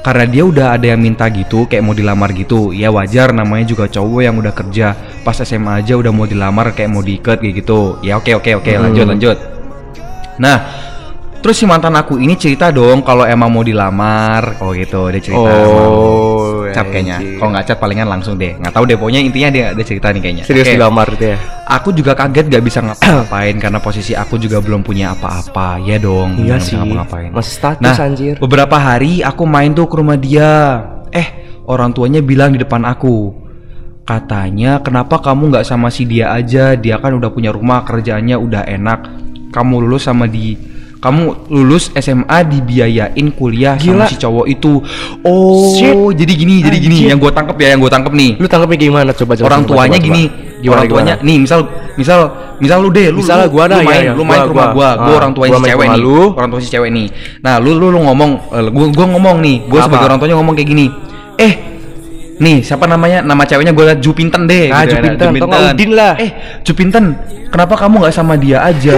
karena 0.04 0.28
dia 0.28 0.44
udah 0.44 0.66
ada 0.76 0.92
yang 0.92 1.00
minta 1.00 1.24
gitu, 1.32 1.64
kayak 1.64 1.80
mau 1.80 1.96
dilamar 1.96 2.36
gitu. 2.36 2.76
Ya 2.76 2.92
wajar, 2.92 3.32
namanya 3.32 3.64
juga 3.64 3.88
cowok 3.88 4.20
yang 4.20 4.36
udah 4.36 4.52
kerja. 4.52 4.92
Pas 5.24 5.40
SMA 5.40 5.80
aja 5.80 5.96
udah 5.96 6.12
mau 6.12 6.28
dilamar, 6.28 6.76
kayak 6.76 6.90
mau 6.92 7.00
diikat 7.00 7.40
kayak 7.40 7.64
gitu. 7.64 7.96
Ya 8.04 8.20
oke 8.20 8.28
oke 8.36 8.60
oke, 8.60 8.68
lanjut 8.68 9.04
Hmm. 9.08 9.12
lanjut. 9.16 9.36
Nah, 10.36 10.56
terus 11.38 11.56
si 11.56 11.64
mantan 11.64 11.94
aku 11.94 12.18
ini 12.18 12.34
cerita 12.34 12.68
dong 12.68 13.00
kalau 13.00 13.22
emang 13.22 13.48
mau 13.48 13.62
dilamar, 13.62 14.58
oh 14.60 14.74
gitu 14.74 15.08
dia 15.08 15.22
cerita. 15.22 15.50
Oh, 15.50 16.66
Cap 16.68 16.90
kayaknya. 16.90 17.18
Kalau 17.38 17.50
nggak 17.54 17.64
chat 17.64 17.78
palingan 17.78 18.06
langsung 18.06 18.36
deh. 18.36 18.58
Nggak 18.58 18.72
tahu 18.74 18.84
deh. 18.84 18.96
Pokoknya 18.98 19.20
intinya 19.24 19.48
dia 19.48 19.66
dia 19.72 19.84
cerita 19.86 20.12
nih 20.12 20.20
kayaknya. 20.20 20.44
serius 20.44 20.68
Oke. 20.68 20.74
dilamar 20.76 21.06
gitu 21.16 21.24
ya. 21.32 21.38
Aku 21.68 21.88
juga 21.92 22.12
kaget 22.12 22.48
gak 22.48 22.64
bisa 22.64 22.80
ngapa-ngapain 22.80 23.56
karena 23.64 23.78
posisi 23.80 24.12
aku 24.12 24.36
juga 24.36 24.60
belum 24.60 24.80
punya 24.80 25.12
apa-apa. 25.16 25.80
Ya 25.80 25.96
dong. 25.96 26.36
Iya 26.40 26.60
sih. 26.60 26.76
ngapa-ngapain. 26.76 27.30
Masih 27.32 27.54
status 27.56 27.84
Nah, 27.84 27.96
anjir. 27.96 28.34
beberapa 28.36 28.76
hari 28.76 29.20
aku 29.20 29.44
main 29.48 29.72
tuh 29.72 29.88
ke 29.88 29.96
rumah 29.96 30.16
dia. 30.16 30.80
Eh, 31.08 31.28
orang 31.64 31.92
tuanya 31.92 32.20
bilang 32.20 32.52
di 32.52 32.60
depan 32.60 32.84
aku. 32.84 33.32
Katanya, 34.04 34.80
kenapa 34.80 35.20
kamu 35.20 35.52
nggak 35.52 35.68
sama 35.68 35.92
si 35.92 36.08
dia 36.08 36.32
aja? 36.32 36.72
Dia 36.72 36.96
kan 36.96 37.12
udah 37.12 37.28
punya 37.28 37.52
rumah, 37.52 37.84
kerjaannya 37.84 38.40
udah 38.40 38.64
enak. 38.64 39.00
Kamu 39.52 39.84
lulus 39.84 40.08
sama 40.08 40.24
di 40.24 40.56
kamu 40.98 41.22
lulus 41.48 41.94
SMA 41.94 42.38
dibiayain 42.44 43.26
kuliah 43.30 43.74
sama 43.74 44.02
Gila. 44.02 44.06
si 44.06 44.16
cowok 44.16 44.46
itu. 44.46 44.82
Oh, 45.22 45.70
Shit. 45.72 45.94
jadi 46.16 46.32
gini, 46.34 46.54
jadi 46.58 46.74
gini. 46.76 46.96
Anjir. 47.00 47.08
Yang 47.08 47.18
gue 47.20 47.32
tangkep 47.32 47.56
ya, 47.56 47.68
yang 47.70 47.80
gue 47.80 47.86
tangkep 47.88 48.12
nih 48.12 48.30
Lu 48.34 48.46
tangkapnya 48.46 48.76
gimana 48.76 49.10
coba 49.12 49.32
jelasin, 49.32 49.46
orang 49.46 49.60
coba, 49.62 49.74
tuanya 49.78 49.94
coba, 49.94 50.04
gini 50.04 50.22
coba. 50.24 50.36
Gimana, 50.58 50.74
orang 50.74 50.86
tuanya 50.90 51.14
gimana? 51.14 51.26
nih 51.28 51.36
misal 51.38 51.60
misal 51.94 52.20
misal 52.58 52.78
lu 52.80 52.90
deh 52.90 53.06
lu 53.08 53.20
Misalnya 53.20 53.46
lu, 53.46 53.54
gua 53.54 53.64
dah, 53.64 53.78
lu 53.78 53.86
main 53.86 53.94
iya, 53.94 54.02
iya. 54.02 54.12
lu 54.12 54.22
main 54.22 54.34
Gua, 54.34 54.42
ke 54.42 54.50
rumah 54.50 54.66
gua. 54.66 54.74
gua 54.74 54.90
gua 54.98 55.06
Ah, 55.06 55.16
orang 55.16 55.32
tuanya 55.32 55.52
si 55.54 55.62
cewek 55.64 55.86
nih 55.88 56.00
lu. 56.00 56.18
orang 56.34 56.48
tua 56.50 56.60
si 56.60 56.68
cewek 56.68 56.90
nih 56.90 57.06
nah 57.38 57.54
lu 57.56 57.70
lu 57.72 57.86
lu 57.88 57.98
ngomong 58.00 58.30
eh, 58.50 58.62
gua 58.68 58.86
gua 58.90 59.06
ngomong 59.08 59.36
nih 59.38 59.56
gua 59.64 59.78
Apa? 59.78 59.84
sebagai 59.86 60.04
orang 60.04 60.18
tuanya 60.18 60.34
ngomong 60.34 60.54
kayak 60.54 60.68
gini 60.68 60.86
eh 61.36 61.52
nih 62.36 62.56
siapa 62.60 62.84
namanya 62.84 63.18
nama 63.20 63.42
ceweknya 63.44 63.70
gua 63.70 63.84
liat 63.88 64.00
Jupinten 64.00 64.42
deh 64.44 64.66
Ah, 64.68 64.82
gitu 64.82 64.94
ya, 64.94 64.98
Jupinten, 64.98 65.26
atau 65.32 65.46
nggak 65.46 65.62
Udin 65.72 65.90
lah. 65.92 66.12
eh 66.16 66.30
Jupinten 66.62 67.04
kenapa 67.48 67.74
kamu 67.76 67.94
nggak 68.00 68.14
sama 68.14 68.34
dia 68.34 68.58
aja 68.60 68.96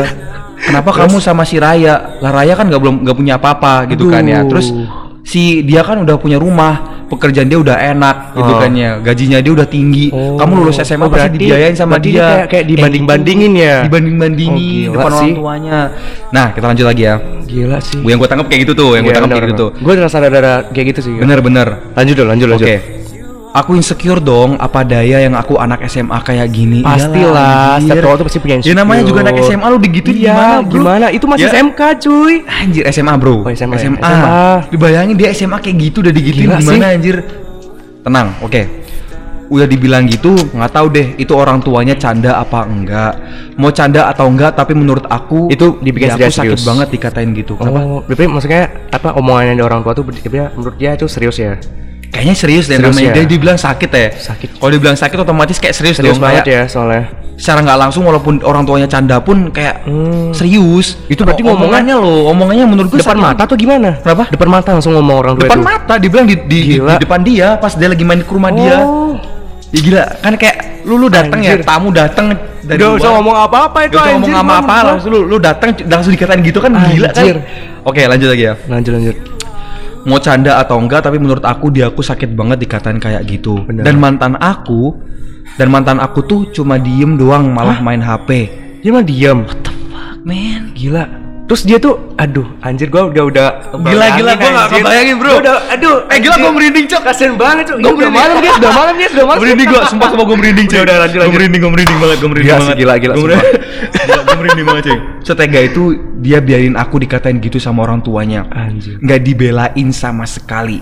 kenapa 0.62 0.90
kamu 0.94 1.16
sama 1.18 1.42
si 1.42 1.56
Raya 1.56 2.18
lah 2.18 2.30
Raya 2.30 2.52
kan 2.52 2.66
nggak 2.66 2.78
belum 2.78 2.96
nggak 3.02 3.16
punya 3.16 3.34
apa-apa 3.36 3.88
gitu 3.88 4.06
kan 4.06 4.22
ya 4.22 4.40
Aduh. 4.40 4.48
terus 4.50 4.68
si 5.22 5.62
dia 5.62 5.80
kan 5.80 6.00
udah 6.00 6.16
punya 6.16 6.36
rumah 6.36 7.02
pekerjaan 7.06 7.44
dia 7.44 7.58
udah 7.58 7.76
enak 7.76 8.16
gitu 8.34 8.50
Oh. 8.50 8.58
kan 8.58 8.70
ya 8.72 8.90
gajinya 8.98 9.38
dia 9.38 9.52
udah 9.52 9.64
tinggi 9.64 10.08
Oh. 10.10 10.34
kamu 10.36 10.52
lulus 10.60 10.78
SMA 10.78 11.02
Oh, 11.02 11.06
pasti 11.06 11.16
berarti- 11.28 11.38
dibiayain 11.38 11.74
sama 11.74 11.98
dia 11.98 12.10
dia 12.10 12.22
kayak- 12.22 12.48
kayak 12.48 12.64
dibanding-bandingin 12.66 13.52
ya? 13.52 13.76
dibanding-bandingin 13.84 14.54
Oh, 14.54 14.58
gila 14.86 14.94
depan 14.94 15.06
orang 15.06 15.20
sih. 15.20 15.32
tuanya 15.34 15.78
nah 16.30 16.46
kita 16.50 16.64
lanjut 16.66 16.86
lagi 16.86 17.02
ya 17.04 17.14
Gila 17.42 17.78
sih. 17.82 17.98
yang 18.00 18.18
gue 18.18 18.28
tangkap 18.30 18.46
kayak 18.46 18.60
gitu 18.62 18.72
tuh 18.74 18.90
yang 18.94 19.02
gue 19.02 19.12
tangkap 19.12 19.30
kayak 19.32 19.48
gitu 19.48 19.58
tuh 19.58 19.70
Gue 19.76 19.92
rasa 19.96 20.16
ada 20.18 20.52
kayak 20.70 20.86
gitu 20.88 21.00
sih. 21.02 21.14
bener-bener 21.14 21.68
Lanjut 21.92 22.14
dong, 22.14 22.28
lanjut 22.30 22.46
oke 22.48 22.54
lanjut. 22.56 22.99
Aku 23.52 23.74
insecure 23.74 24.18
dong 24.18 24.54
apa 24.56 24.80
daya 24.82 25.20
yang 25.20 25.34
aku 25.34 25.54
anak 25.54 25.82
SMA 25.84 26.14
kayak 26.20 26.48
gini 26.48 26.80
Pastilah, 26.80 27.76
setiap 27.76 28.02
cowok 28.04 28.16
tuh 28.16 28.24
pasti 28.26 28.38
punya 28.38 28.56
ya 28.58 28.72
namanya 28.72 29.02
juga 29.02 29.20
anak 29.22 29.34
insecure. 29.36 29.50
SMA 29.52 29.66
lu 29.66 29.78
digituin 29.78 30.16
Iya, 30.16 30.22
gimana 30.28 30.54
bro 30.60 30.70
gimana? 30.72 31.06
Itu 31.08 31.24
masih 31.26 31.44
Ya. 31.44 31.52
SMK, 31.52 31.80
cuy. 31.98 32.34
Anjir 32.46 32.82
SMA 32.88 33.14
bro 33.14 33.34
Oh, 33.40 33.50
SMA. 33.50 33.74
SMA. 33.76 33.98
SMA. 33.98 34.42
Dibayangin 34.70 35.14
dia 35.14 35.28
SMA 35.30 35.58
kayak 35.58 35.76
gitu 35.80 35.96
udah 36.00 36.12
digituin 36.12 36.46
Gila 36.46 36.56
gimana 36.58 36.76
sih. 36.78 36.94
anjir 36.94 37.16
Tenang 38.00 38.28
oke 38.40 38.62
Udah 39.50 39.66
dibilang 39.66 40.06
gitu 40.06 40.30
nggak 40.48 40.70
tahu 40.70 40.86
deh 40.88 41.06
itu 41.16 41.32
orang 41.32 41.58
tuanya 41.58 41.92
canda 41.92 42.38
apa 42.38 42.62
enggak 42.64 43.12
Mau 43.56 43.68
canda 43.68 44.06
atau 44.06 44.24
enggak 44.24 44.54
tapi 44.54 44.72
menurut 44.72 45.04
aku 45.04 45.50
Itu 45.50 45.74
dibikin 45.76 46.06
ya, 46.06 46.14
aku 46.14 46.22
serius-serius. 46.22 46.54
sakit 46.54 46.68
banget 46.70 46.88
dikatain 46.88 47.30
gitu 47.34 47.58
Kenapa? 47.58 47.82
Oh, 47.82 48.00
berarti 48.00 48.24
maksudnya 48.24 48.62
apa 48.88 49.10
omongannya 49.12 49.52
dari 49.52 49.64
orang 49.64 49.82
tua 49.82 49.90
tuh 49.92 50.06
dia- 50.06 50.54
menurut 50.54 50.76
dia 50.76 50.94
itu 50.94 51.04
serius 51.04 51.34
ya? 51.36 51.58
Kayaknya 52.10 52.34
serius 52.34 52.64
deh 52.64 52.74
Serius 52.74 52.90
namanya 52.90 53.08
ya? 53.08 53.14
dia 53.16 53.24
dibilang 53.24 53.54
sakit 53.56 53.88
ya 53.88 54.08
Sakit. 54.12 54.48
Kalau 54.56 54.70
dibilang 54.70 54.94
sakit 54.94 55.16
otomatis 55.16 55.56
kayak 55.56 55.72
serius, 55.72 55.96
Serius 55.96 56.14
dong 56.14 56.22
banget 56.22 56.42
kayak 56.42 56.56
ya 56.56 56.62
soalnya. 56.66 57.04
Secara 57.32 57.58
nggak 57.62 57.78
langsung 57.80 58.02
walaupun 58.02 58.42
orang 58.42 58.62
tuanya 58.62 58.84
canda 58.84 59.16
pun 59.18 59.48
kayak 59.48 59.80
Hmm. 59.82 60.28
serius 60.30 61.00
Itu 61.06 61.22
berarti 61.22 61.40
O- 61.40 61.54
omongannya 61.54 61.94
loh 61.94 62.28
Omongannya 62.28 62.66
menurut 62.66 62.88
gue 62.88 62.98
Depan 62.98 63.16
sakit. 63.16 63.24
mata 63.30 63.42
tuh 63.44 63.56
gimana? 63.56 63.96
Kenapa? 63.96 64.28
Depan 64.28 64.48
mata 64.50 64.68
langsung 64.72 64.92
ngomong 64.92 65.16
orang 65.18 65.32
tua 65.34 65.46
depan 65.46 65.56
itu. 65.56 65.64
mata 65.64 65.94
dibilang 65.96 66.26
di, 66.26 66.36
di, 66.36 66.44
di, 66.44 66.58
Gila. 66.76 66.92
di 66.92 67.00
depan 67.00 67.20
dia 67.22 67.48
pas 67.56 67.72
dia 67.72 67.86
lagi 67.86 68.02
main 68.02 68.20
ke 68.20 68.28
rumah 68.28 68.50
dia 68.50 68.76
Oh. 68.80 69.16
ya 69.68 69.80
gila 69.80 70.04
kan 70.18 70.34
kayak 70.34 70.56
lu 70.82 70.94
lu 70.96 71.06
datang 71.06 71.38
ya 71.38 71.54
Anjir. 71.54 71.64
tamu 71.64 71.88
datang 71.90 72.26
dari 72.60 72.76
Udah 72.76 72.90
usah 72.92 73.10
ngomong 73.14 73.36
apa-apa 73.40 73.78
itu 73.86 73.94
ngomong 73.94 74.20
anjir, 74.26 74.36
apa 74.36 74.52
apa 74.58 74.74
gua- 74.74 74.88
langsung 74.90 75.10
lu 75.10 75.20
lu 75.24 75.36
datang 75.38 75.68
langsung 75.80 76.10
dikatain 76.10 76.42
gitu 76.42 76.58
kan 76.58 76.74
gila 76.74 77.08
kan 77.08 77.22
Anjir. 77.22 77.36
oke 77.80 78.00
lanjut 78.02 78.28
lagi 78.28 78.44
ya 78.44 78.54
Lanjut 78.66 78.92
lanjut. 78.92 79.16
Mau 80.08 80.20
canda 80.22 80.60
atau 80.62 80.80
enggak 80.80 81.04
tapi 81.04 81.20
menurut 81.20 81.44
aku 81.44 81.68
dia 81.68 81.88
aku 81.92 82.00
sakit 82.00 82.32
banget 82.32 82.64
dikatain 82.64 82.96
kayak 82.96 83.26
gitu 83.28 83.60
Bener. 83.66 83.84
dan 83.84 83.96
mantan 84.00 84.34
aku 84.40 84.96
dan 85.60 85.68
mantan 85.68 85.98
aku 86.00 86.24
tuh 86.24 86.40
cuma 86.54 86.80
diem 86.80 87.20
doang 87.20 87.52
malah 87.52 87.82
main 87.84 88.00
HP 88.00 88.60
Dia 88.80 88.96
mah 88.96 89.04
diam. 89.04 89.44
man 90.24 90.72
Gila. 90.72 91.19
Terus 91.50 91.66
dia 91.66 91.76
tuh, 91.76 92.14
aduh, 92.14 92.46
anjir 92.62 92.86
gua 92.86 93.10
udah 93.10 93.24
udah 93.26 93.48
Gila, 93.74 94.06
gila, 94.14 94.32
gua 94.38 94.50
nggak 94.54 94.68
kebayangin, 94.70 95.14
bro. 95.18 95.28
Gua 95.28 95.40
udah, 95.42 95.56
aduh, 95.66 95.96
Eh, 96.06 96.18
gila, 96.22 96.38
gua 96.38 96.52
merinding, 96.54 96.86
Cok. 96.86 97.02
Kasian 97.02 97.34
banget, 97.34 97.64
Cok. 97.66 97.76
Gua 97.76 97.90
Ini 97.90 97.98
udah 97.98 98.10
malam 98.14 98.36
dia, 98.38 98.52
sudah 98.54 98.70
malam 98.70 98.94
dia, 98.94 99.08
sudah 99.10 99.24
malam. 99.26 99.40
merinding 99.42 99.66
gua 99.66 99.82
sumpah 99.82 100.08
sumpah 100.08 100.24
gua 100.24 100.36
merinding 100.38 100.66
cuy 100.70 100.78
Udah, 100.78 100.84
udah, 100.86 100.96
lanjut, 100.96 101.10
gua 101.10 101.20
lanjut. 101.20 101.34
merinding 101.34 101.60
gua 101.60 101.72
merinding 101.74 101.98
banget 101.98 102.16
gua 102.16 102.30
merinding 102.30 102.54
banget 102.54 102.76
gila, 102.78 102.94
gila, 102.96 103.12
gua 103.12 103.26
merinding, 104.38 104.64
banget 104.64 104.82
cuy 104.86 104.98
setega 105.20 105.60
itu 105.60 105.82
dia 106.16 106.38
biarin 106.38 106.74
aku 106.74 106.96
dikatain 106.96 107.36
gitu 107.38 107.58
sama 107.58 107.82
orang 107.82 107.98
tuanya 107.98 108.46
Anjir. 108.48 108.96
nggak 108.96 109.20
dibelain 109.20 109.88
sama 109.90 110.24
sekali 110.24 110.78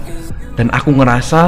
dan 0.52 0.68
aku 0.68 0.92
ngerasa 0.92 1.42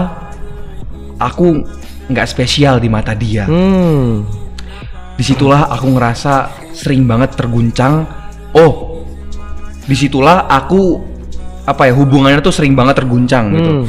aku 1.17 1.61
nggak 2.09 2.27
spesial 2.27 2.79
di 2.79 2.89
mata 2.89 3.12
dia 3.12 3.45
Hmm. 3.45 4.27
di 5.15 5.23
situlah 5.23 5.69
aku 5.69 5.87
ngerasa 5.89 6.35
sering 6.73 7.05
banget 7.05 7.37
terguncang 7.37 8.09
oh 8.53 8.89
di 9.90 9.97
situlah 9.99 10.47
aku 10.47 11.02
apa 11.66 11.90
ya 11.90 11.94
hubungannya 11.99 12.38
tuh 12.38 12.54
sering 12.54 12.78
banget 12.78 13.02
terguncang 13.02 13.50
gitu 13.50 13.70
Hmm. 13.82 13.87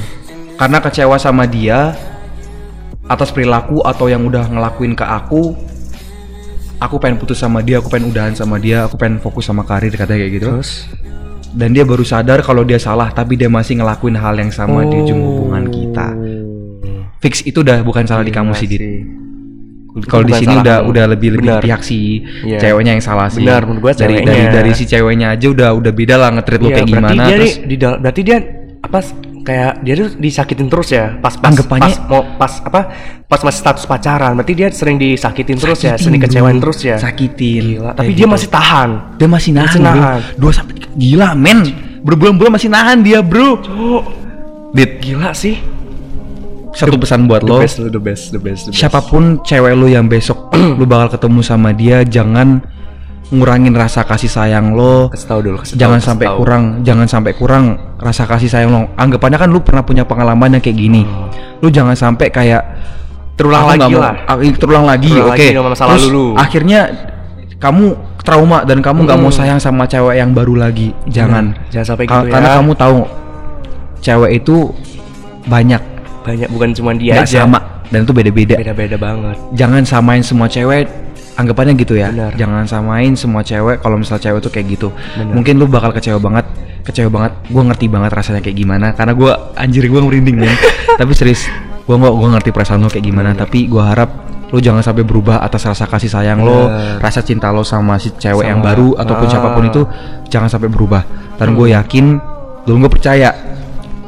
karena 0.57 0.81
kecewa 0.81 1.15
sama 1.15 1.45
dia 1.45 1.93
atas 3.05 3.29
perilaku 3.29 3.85
atau 3.85 4.09
yang 4.09 4.25
udah 4.25 4.49
ngelakuin 4.49 4.97
ke 4.97 5.05
aku 5.05 5.53
aku 6.77 6.95
pengen 6.97 7.21
putus 7.21 7.37
sama 7.37 7.61
dia 7.61 7.77
aku 7.77 7.93
pengen 7.93 8.09
udahan 8.09 8.33
sama 8.33 8.57
dia 8.57 8.89
aku 8.89 8.97
pengen 8.97 9.21
fokus 9.21 9.45
sama 9.45 9.61
karir 9.61 9.93
katanya 9.93 10.25
kayak 10.25 10.33
gitu 10.41 10.47
Terus 10.49 10.89
dan 11.51 11.75
dia 11.75 11.83
baru 11.83 12.01
sadar 12.01 12.39
kalau 12.41 12.63
dia 12.63 12.79
salah 12.79 13.11
tapi 13.11 13.35
dia 13.35 13.51
masih 13.51 13.75
ngelakuin 13.77 14.15
hal 14.15 14.39
yang 14.39 14.47
sama 14.47 14.87
di 14.87 14.95
ujung 14.95 15.19
hubungan 15.19 15.67
kita. 15.67 16.07
Fix 17.19 17.43
itu 17.43 17.59
udah 17.59 17.83
bukan 17.83 18.07
salah 18.07 18.23
di 18.23 18.31
kamu 18.31 18.55
Gila 18.55 18.59
sih, 18.63 18.67
Dit. 18.71 18.81
Kalau 20.01 20.23
di 20.23 20.33
sini 20.33 20.55
udah 20.55 20.77
udah 20.81 21.05
lebih 21.05 21.35
lebih 21.35 21.51
Benar. 21.51 21.61
pihak 21.61 21.81
sih 21.81 22.23
Iya. 22.41 22.57
ceweknya 22.57 22.95
yang 22.95 23.03
salah 23.03 23.27
sih. 23.27 23.43
Benar, 23.43 23.67
menurut 23.67 23.81
gua 23.81 23.93
dari 23.93 24.21
dari 24.21 24.43
dari 24.47 24.71
si 24.71 24.83
ceweknya 24.83 25.35
aja 25.35 25.47
udah 25.47 25.69
udah 25.73 25.91
beda 25.91 26.15
lah 26.15 26.29
nge-treat 26.31 26.59
lu 26.59 26.69
Iya, 26.69 26.75
kayak 26.77 26.87
gimana 26.87 27.11
dia 27.21 27.35
terus 27.35 27.53
di 27.59 27.75
berarti 27.75 28.21
dia 28.21 28.37
apa 28.79 28.99
kayak 29.41 29.73
dia 29.81 29.93
tuh 29.95 30.09
disakitin 30.15 30.67
terus 30.67 30.89
ya 30.89 31.17
pas 31.17 31.33
pas 31.33 31.49
Anggapannya- 31.49 31.91
pas 31.91 32.07
mau 32.07 32.21
pas 32.35 32.53
apa 32.61 32.81
pas 33.25 33.41
masih 33.41 33.59
status 33.59 33.83
pacaran 33.83 34.31
berarti 34.31 34.53
dia 34.53 34.67
sering 34.69 34.95
disakitin 34.95 35.57
terus 35.57 35.81
ya 35.81 35.97
sering 35.97 36.17
bro. 36.17 36.29
kecewain 36.29 36.57
terus 36.57 36.79
ya 36.81 36.95
Sakitin. 36.95 37.81
Gila, 37.81 37.91
tapi 37.91 38.13
dia 38.13 38.23
gitu. 38.23 38.31
masih 38.31 38.47
tahan 38.47 38.89
dia 39.17 39.27
masih 39.27 39.51
nahan, 39.51 39.67
Masih 39.67 39.81
bro. 39.81 39.91
nahan. 39.91 40.19
Dua 40.37 40.51
sampai 40.51 40.73
gila 40.93 41.29
men. 41.33 41.59
Berbulan-bulan 42.01 42.51
masih 42.51 42.69
nahan 42.69 42.97
dia, 43.01 43.21
bro. 43.21 43.61
Cuk, 43.61 44.03
Dit, 44.71 44.97
gila 44.99 45.35
sih 45.35 45.59
satu 46.71 46.95
pesan 46.95 47.25
buat 47.25 47.39
the 47.39 47.47
lo. 47.47 47.59
best 47.59 47.77
the 47.77 47.91
best 47.93 48.23
the 48.29 48.39
best 48.39 48.61
the 48.65 48.71
best. 48.71 48.77
Siapa 48.77 48.99
pun 49.01 49.39
cewek 49.39 49.73
lu 49.73 49.85
yang 49.85 50.05
besok 50.05 50.49
lu 50.79 50.85
bakal 50.85 51.13
ketemu 51.13 51.39
sama 51.41 51.69
dia, 51.71 52.01
jangan 52.01 52.63
ngurangin 53.29 53.71
rasa 53.71 54.03
kasih 54.03 54.27
sayang 54.27 54.71
lo. 54.71 55.07
kasih 55.07 55.23
tahu 55.25 55.39
dulu 55.41 55.57
kasih 55.59 55.75
Jangan 55.75 55.87
tahu, 55.93 55.95
kasih 55.97 56.09
sampai 56.09 56.25
tahu. 56.27 56.37
kurang, 56.37 56.63
jangan 56.81 57.07
sampai 57.07 57.31
kurang 57.33 57.65
rasa 57.97 58.23
kasih 58.25 58.47
sayang 58.47 58.69
lo. 58.69 58.81
Anggapannya 58.93 59.37
kan 59.37 59.47
lu 59.47 59.59
pernah 59.59 59.81
punya 59.81 60.03
pengalaman 60.03 60.51
yang 60.51 60.59
kayak 60.59 60.77
gini. 60.77 61.03
Lu 61.57 61.67
jangan 61.67 61.93
sampai 61.93 62.27
kayak 62.27 62.63
Terulang 63.31 63.63
lagi 63.65 63.89
mau- 63.89 64.03
lah. 64.03 64.15
ah, 64.27 64.37
terulang 64.37 64.85
lagi, 64.85 65.09
oke. 65.09 65.45
masa 65.65 65.87
Terus 65.87 66.03
lalu 66.03 66.09
lu. 66.11 66.25
akhirnya 66.35 66.81
kamu 67.57 67.85
trauma 68.21 68.61
dan 68.61 68.79
kamu 68.79 68.99
nggak 69.01 69.17
mau 69.17 69.27
Hmm. 69.27 69.39
sayang 69.39 69.57
sama 69.57 69.83
cewek 69.83 70.13
yang 70.15 70.29
baru 70.29 70.59
lagi. 70.59 70.91
Jangan. 71.05 71.51
Hmm, 71.51 71.69
jangan 71.69 71.87
sampai 71.87 72.05
Ka- 72.05 72.21
gitu 72.21 72.27
ya. 72.27 72.31
Karena 72.31 72.49
kamu 72.53 72.71
tahu 72.75 72.97
cewek 73.99 74.31
itu 74.35 74.55
banyak, 75.43 75.81
banyak 76.21 76.49
bukan 76.49 76.69
cuma 76.71 76.91
dia 76.93 77.17
nggak 77.17 77.27
aja 77.27 77.37
sama 77.43 77.59
dan 77.89 78.05
itu 78.05 78.13
beda-beda. 78.13 78.55
beda-beda 78.55 78.95
banget 78.95 79.37
Jangan 79.51 79.83
samain 79.83 80.21
semua 80.21 80.47
cewek 80.47 80.85
anggapannya 81.31 81.73
gitu 81.75 81.95
ya. 81.95 82.11
Benar. 82.11 82.35
Jangan 82.35 82.63
samain 82.67 83.11
semua 83.15 83.41
cewek 83.41 83.79
kalau 83.79 83.97
misalnya 83.97 84.29
cewek 84.29 84.39
tuh 84.39 84.51
kayak 84.51 84.67
gitu. 84.69 84.87
Benar. 84.91 85.33
Mungkin 85.33 85.53
lu 85.57 85.65
bakal 85.65 85.89
kecewa 85.91 86.19
banget, 86.19 86.45
kecewa 86.83 87.09
banget. 87.09 87.31
Gue 87.49 87.63
ngerti 87.65 87.85
banget 87.87 88.11
rasanya 88.11 88.41
kayak 88.43 88.57
gimana 88.57 88.87
karena 88.93 89.13
gue 89.15 89.31
anjir 89.55 89.83
gue 89.83 89.97
merinding 89.97 90.37
men. 90.37 90.53
Tapi 90.99 91.11
serius, 91.15 91.47
gue 91.81 91.95
nggak 91.95 92.13
gue 92.13 92.29
ngerti 92.35 92.49
perasaan 92.51 92.83
lo 92.83 92.91
kayak 92.91 93.05
gimana. 93.07 93.31
Tapi 93.33 93.65
gue 93.65 93.79
harap 93.81 94.09
lu 94.51 94.59
jangan 94.59 94.83
sampai 94.83 95.07
berubah 95.07 95.39
atas 95.39 95.63
rasa 95.63 95.87
kasih 95.87 96.11
sayang 96.11 96.43
lo, 96.43 96.67
Benar. 96.67 96.99
rasa 96.99 97.23
cinta 97.23 97.47
lo 97.49 97.63
sama 97.63 97.95
si 97.95 98.11
cewek 98.11 98.43
yang 98.45 98.59
Sama. 98.59 98.67
baru 98.75 98.87
ataupun 98.99 99.25
Ah. 99.25 99.31
siapa 99.31 99.49
pun 99.55 99.63
itu 99.65 99.81
jangan 100.27 100.51
sampai 100.51 100.67
berubah. 100.67 101.01
Dan 101.39 101.55
gue 101.55 101.71
yakin, 101.71 102.05
lu 102.67 102.75
gue 102.77 102.91
percaya, 102.91 103.31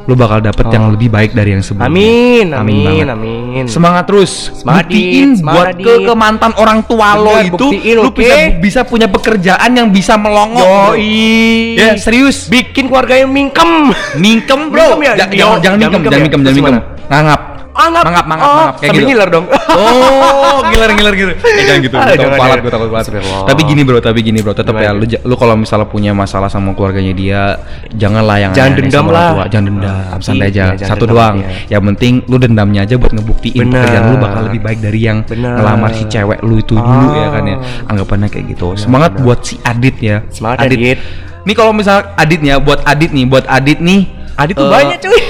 lu 0.04 0.12
bakal 0.14 0.38
dapet 0.38 0.68
yang 0.68 0.84
Oh. 0.84 0.92
lebih 0.92 1.08
baik 1.08 1.32
dari 1.32 1.52
yang 1.52 1.60
sebelumnya. 1.60 1.88
amin 1.88 2.46
Amin 2.52 2.84
amin 2.84 3.06
amin 3.08 3.64
Semangat 3.64 4.04
terus. 4.04 4.52
Semangat, 4.52 4.84
buktiin 4.86 5.28
Dit. 5.32 5.40
buat 5.40 5.66
Semangat, 5.72 5.76
ke, 5.80 5.92
ke 6.02 6.14
mantan 6.14 6.52
orang 6.54 6.80
tua 6.84 7.08
lo 7.14 7.34
itu 7.38 7.56
buktiin, 7.56 7.94
lu 7.96 8.08
oke? 8.08 8.16
bisa 8.16 8.36
bisa 8.60 8.80
punya 8.82 9.08
pekerjaan 9.08 9.70
yang 9.70 9.88
bisa 9.88 10.14
melongo. 10.14 10.92
Yoi. 10.92 11.74
Ya, 11.74 11.96
serius. 11.96 12.46
bikin 12.46 12.86
keluarga 12.86 13.16
yang 13.16 13.30
mingkem 13.30 13.96
Mingkem, 14.14 14.60
Bro. 14.72 14.96
Mingkem 14.96 15.00
ya? 15.00 15.12
Yo, 15.14 15.16
jangan 15.16 15.32
jangan 15.32 15.58
jangan 15.58 15.78
mingkem, 15.78 16.00
jangan 16.02 16.12
ya? 16.12 16.22
mingkem, 16.22 16.40
jangan 16.40 16.44
Terus 16.44 16.56
mingkem. 16.60 16.76
Ngangap. 17.04 17.40
Anggap 17.74 18.06
Mangap, 18.06 18.24
mangap, 18.24 18.46
oh, 18.46 18.54
mangap 18.54 18.74
kayak 18.78 18.92
gitu. 18.94 19.06
ngiler 19.10 19.28
dong 19.28 19.46
Oh, 19.50 20.58
giler 20.70 20.90
giler 20.94 21.14
gitu. 21.14 21.32
Eh, 21.34 21.64
jangan 21.66 21.80
gitu. 21.82 21.94
Gue 21.94 22.06
takut 22.06 22.22
jangan 22.22 22.38
kualat, 22.38 22.54
ya. 22.54 22.62
gue 22.62 22.70
takut. 22.70 22.88
Astagfirullah. 22.94 23.42
Tapi 23.44 23.60
gini 23.66 23.80
bro, 23.82 23.98
tapi 23.98 24.18
gini 24.22 24.38
bro, 24.38 24.54
tetap 24.54 24.74
ya 24.76 24.90
lu 24.94 25.02
lu 25.02 25.34
kalau 25.34 25.54
misalnya 25.54 25.86
punya 25.86 26.14
masalah 26.14 26.46
sama 26.46 26.70
keluarganya 26.70 27.10
dia, 27.10 27.42
janganlah 27.90 28.36
yang 28.38 28.52
Jangan 28.54 28.72
dendam 28.78 29.04
lah. 29.10 29.28
tua. 29.34 29.44
Jangan 29.50 29.66
dendam, 29.66 29.90
Ah, 29.90 30.18
santai 30.22 30.48
iya, 30.48 30.54
aja. 30.54 30.64
jangan 30.76 30.88
Satu 30.88 31.04
dendam, 31.04 31.18
doang. 31.18 31.36
iya. 31.36 31.48
Yang 31.68 31.82
penting 31.90 32.12
lu 32.24 32.36
dendamnya 32.38 32.80
aja 32.84 32.94
buat 32.94 33.12
ngebuktiin 33.12 33.58
Benar. 33.60 33.74
pekerjaan 33.74 34.04
lu 34.06 34.16
bakal 34.16 34.40
lebih 34.46 34.60
baik 34.62 34.78
dari 34.78 35.00
yang 35.00 35.18
Benar. 35.24 35.54
ngelamar 35.58 35.90
si 35.92 36.04
cewek 36.06 36.38
lu 36.40 36.54
itu 36.56 36.74
dulu 36.74 37.08
ya 37.12 37.28
kan 37.28 37.42
ya. 37.42 37.56
Ah. 37.56 37.90
Anggapannya 37.90 38.28
kayak 38.28 38.46
gitu. 38.54 38.66
Semangat 38.76 39.18
buat 39.18 39.42
si 39.42 39.58
Adit 39.60 39.96
ya. 39.98 40.22
Semangat, 40.30 40.62
Adit. 40.62 41.02
Nih 41.42 41.52
kalau 41.52 41.74
misal 41.74 42.06
Adit 42.14 42.38
nih 42.38 42.54
ya, 42.54 42.56
buat 42.56 42.86
Adit 42.86 43.10
nih, 43.10 43.26
buat 43.26 43.44
Adit 43.44 43.82
nih. 43.82 44.06
Adit 44.34 44.54
tuh 44.54 44.64
eh, 44.64 44.70
banyak 44.72 44.98
cuy 45.00 45.22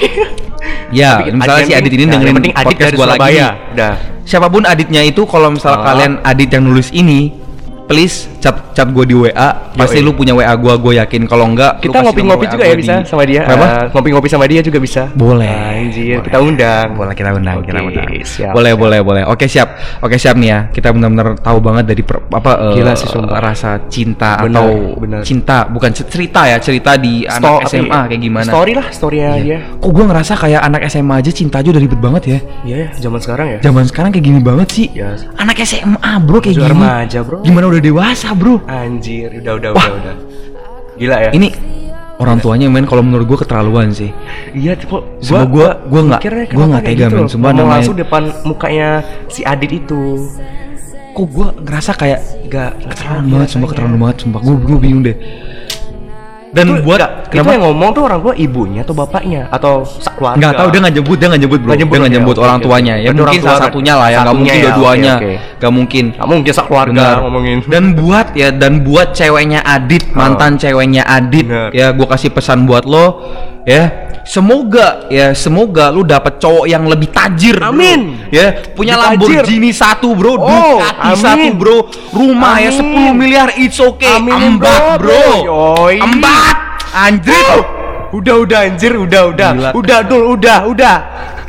Ya, 0.94 1.18
Tapi 1.18 1.34
misalnya 1.34 1.64
si 1.64 1.70
yang 1.70 1.80
Adit 1.82 1.90
ini 1.90 1.96
penting- 1.98 2.10
dengerin 2.14 2.34
penting 2.34 2.54
Adit 2.54 2.66
podcast 2.66 2.86
dari 2.86 2.96
gua 2.96 3.06
lagi. 3.10 3.36
Udah. 3.74 3.92
Siapa 4.24 4.46
pun 4.48 4.62
Aditnya 4.64 5.02
itu 5.02 5.22
kalau 5.26 5.48
misalnya 5.50 5.78
Oh. 5.78 5.84
kalian 5.84 6.12
Adit 6.22 6.48
yang 6.48 6.64
nulis 6.64 6.88
ini, 6.90 7.34
please 7.84 8.30
chat 8.44 8.76
chat 8.76 8.84
gue 8.86 9.04
di 9.08 9.16
WA. 9.16 9.48
Pasti 9.72 9.98
Yoi. 9.98 10.04
lu 10.04 10.12
punya 10.12 10.36
WA 10.36 10.52
gua, 10.54 10.76
gue 10.76 11.00
yakin. 11.00 11.24
Kalau 11.24 11.48
enggak, 11.48 11.80
Kita 11.80 12.04
ngopi-ngopi 12.04 12.44
juga 12.46 12.64
ya 12.64 12.76
bisa 12.76 12.94
di- 13.00 13.08
sama 13.08 13.24
dia. 13.24 13.40
Kenapa? 13.42 13.64
Eh, 13.64 13.84
ngopi-ngopi 13.88 14.28
sama 14.28 14.44
dia 14.44 14.60
juga 14.60 14.76
bisa. 14.76 15.08
Boleh. 15.10 15.48
Anjir, 15.48 16.20
Boleh. 16.20 16.26
kita 16.28 16.38
undang. 16.38 16.86
Boleh 16.92 17.14
kita 17.16 17.30
undang, 17.32 17.58
kita 17.64 17.80
undang. 17.80 18.06
siap, 18.22 18.52
boleh, 18.52 18.72
siap. 18.76 18.80
boleh, 18.84 19.00
boleh. 19.00 19.22
Oke, 19.24 19.48
siap. 19.48 19.68
Oke, 19.98 20.20
siap 20.20 20.36
nih 20.36 20.48
ya. 20.50 20.58
Kita 20.68 20.92
benar-benar 20.92 21.40
tahu 21.40 21.58
banget 21.58 21.84
dari 21.88 22.02
per- 22.04 22.28
apa 22.28 22.52
eh, 22.70 22.74
Gila 22.76 22.92
sih, 22.92 23.08
sumpah. 23.08 23.40
rasa 23.40 23.70
cinta 23.88 24.36
atau 24.36 24.92
cinta, 25.24 25.64
bukan 25.66 25.88
cerita 25.90 26.44
ya, 26.44 26.60
cerita 26.60 27.00
di 27.00 27.24
Sto- 27.24 27.40
anak 27.40 27.52
apa 27.64 27.70
SMA 27.70 27.88
ya? 27.88 28.00
kayak 28.10 28.20
gimana. 28.20 28.50
Story 28.50 28.72
lah, 28.74 28.86
storynya 28.90 29.30
dia. 29.40 29.58
Kok 29.80 29.88
gue 29.88 30.04
ngerasa 30.04 30.32
kayak 30.36 30.60
anak 30.60 30.80
SMA 30.86 31.14
aja 31.16 31.30
cinta 31.30 31.56
aja 31.58 31.68
udah 31.70 31.82
ribet 31.82 32.00
banget 32.02 32.22
ya. 32.26 32.38
Iya 32.64 32.76
ya, 32.76 32.88
zaman 33.00 33.20
sekarang 33.22 33.46
ya. 33.48 33.58
Zaman 33.62 33.84
sekarang 33.86 34.10
kayak 34.12 34.24
gini 34.24 34.40
banget 34.42 34.68
sih. 34.68 34.86
Ya. 34.92 35.16
Anak 35.38 35.56
SMA 35.62 36.10
bro 36.20 36.38
kayak 36.38 36.56
gini. 36.56 36.68
remaja, 36.68 37.18
bro. 37.22 37.40
Gimana 37.40 37.70
udah 37.70 37.80
dewasa 37.80 38.33
bro? 38.34 38.54
Anjir, 38.66 39.30
udah 39.34 39.52
udah 39.54 39.70
Wah. 39.72 39.84
udah 39.84 39.94
udah. 39.96 40.14
Gila 40.94 41.16
ya. 41.20 41.30
Ini 41.30 41.48
orang 42.14 42.38
tuanya 42.38 42.66
men 42.68 42.84
kalau 42.84 43.02
menurut 43.02 43.26
gue 43.26 43.38
keterlaluan 43.40 43.90
sih. 43.90 44.10
Iya 44.50 44.74
tipe 44.74 44.94
Sumpah 45.18 45.46
gua- 45.46 45.76
gua 45.84 46.00
nggak- 46.04 46.22
kenapa 46.22 46.66
nggak 46.68 46.84
tega, 46.84 47.04
gitu 47.04 47.14
men. 47.16 47.26
Ngomong 47.26 47.50
namanya- 47.52 47.72
langsung 47.74 47.96
depan 47.96 48.22
mukanya 48.44 48.88
si 49.26 49.40
Adit 49.42 49.72
itu 49.74 50.02
Kok 51.14 51.26
gue 51.30 51.46
ngerasa 51.62 51.94
kayak 51.94 52.20
Gak 52.50 52.90
keterlaluan 52.90 53.26
banget, 53.30 53.48
sumpah 53.48 53.68
keterlaluan 53.70 54.00
banget, 54.02 54.16
sumpah 54.20 54.40
gue 54.42 54.54
gue 54.60 54.78
bingung 54.78 55.02
deh. 55.02 55.16
Dan 56.54 56.66
itu, 56.70 56.86
buat 56.86 57.02
enggak, 57.02 57.34
itu 57.34 57.50
yang 57.50 57.62
ngomong 57.66 57.90
tuh 57.90 58.02
orang 58.06 58.20
tua 58.22 58.34
ibunya 58.38 58.80
atau 58.86 58.94
bapaknya 58.94 59.50
atau 59.50 59.82
keluarga 60.14 60.38
nggak 60.38 60.54
tahu 60.54 60.68
dia 60.70 60.80
nggak 60.86 60.94
nyebut 60.94 61.16
dia 61.18 61.26
nggak 61.26 61.42
nyebut 61.42 61.58
bro 61.58 61.72
nyebut, 61.74 61.82
dia 61.82 61.98
nggak 61.98 62.12
oke, 62.14 62.18
nyebut 62.22 62.36
orang 62.38 62.56
oke. 62.56 62.64
tuanya 62.64 62.94
ya 62.94 63.10
mungkin 63.10 63.40
salah 63.42 63.60
satunya 63.66 63.94
lah 63.98 64.08
ya 64.14 64.18
nggak 64.22 64.36
mungkin 64.38 64.54
ya, 64.54 64.62
dua-duanya 64.62 65.12
oke. 65.18 65.32
nggak 65.58 65.72
mungkin 65.74 66.04
Nggak 66.14 66.28
mungkin 66.30 66.52
sekeluarga 66.54 66.94
Benar. 66.94 67.16
ngomongin 67.26 67.56
Dan 67.74 67.84
buat 67.98 68.26
ya 68.38 68.48
dan 68.54 68.72
buat 68.86 69.08
ceweknya 69.10 69.60
Adit, 69.66 70.04
mantan 70.14 70.54
ceweknya 70.54 71.02
Adit 71.02 71.46
Benar. 71.50 71.70
ya 71.74 71.90
gue 71.90 72.06
kasih 72.06 72.30
pesan 72.30 72.70
buat 72.70 72.86
lo 72.86 73.06
ya. 73.66 73.84
Semoga 74.24 75.04
ya 75.12 75.36
semoga 75.36 75.92
lu 75.92 76.00
dapet 76.00 76.40
cowok 76.40 76.64
yang 76.64 76.88
lebih 76.88 77.12
tajir. 77.12 77.60
bro. 77.60 77.68
Amin. 77.68 78.24
Ya, 78.32 78.56
punya 78.72 78.96
Lebih 78.96 79.20
tajir. 79.20 79.36
Lamborghini 79.44 79.70
satu, 79.76 80.16
Bro. 80.16 80.40
Oh, 80.40 80.80
Ducati 80.80 81.08
amin. 81.12 81.20
satu, 81.20 81.48
Bro. 81.60 81.78
Rumah 82.08 82.54
ya 82.56 82.70
Amin. 82.72 83.12
10 83.12 83.20
miliar 83.20 83.48
it's 83.60 83.76
okay. 83.76 84.16
Aminin, 84.16 84.56
Embat, 84.56 84.96
bro, 84.96 85.12
Bro. 85.12 85.28
Yoi. 85.44 85.96
Embat. 86.00 86.56
Anjir. 86.94 87.48
udah 88.14 88.36
udah 88.46 88.58
anjir 88.70 88.94
udah 88.94 89.22
udah 89.34 89.50
Gila. 89.58 89.70
udah 89.74 89.98
dul 90.06 90.22
udah 90.38 90.58
udah 90.70 90.96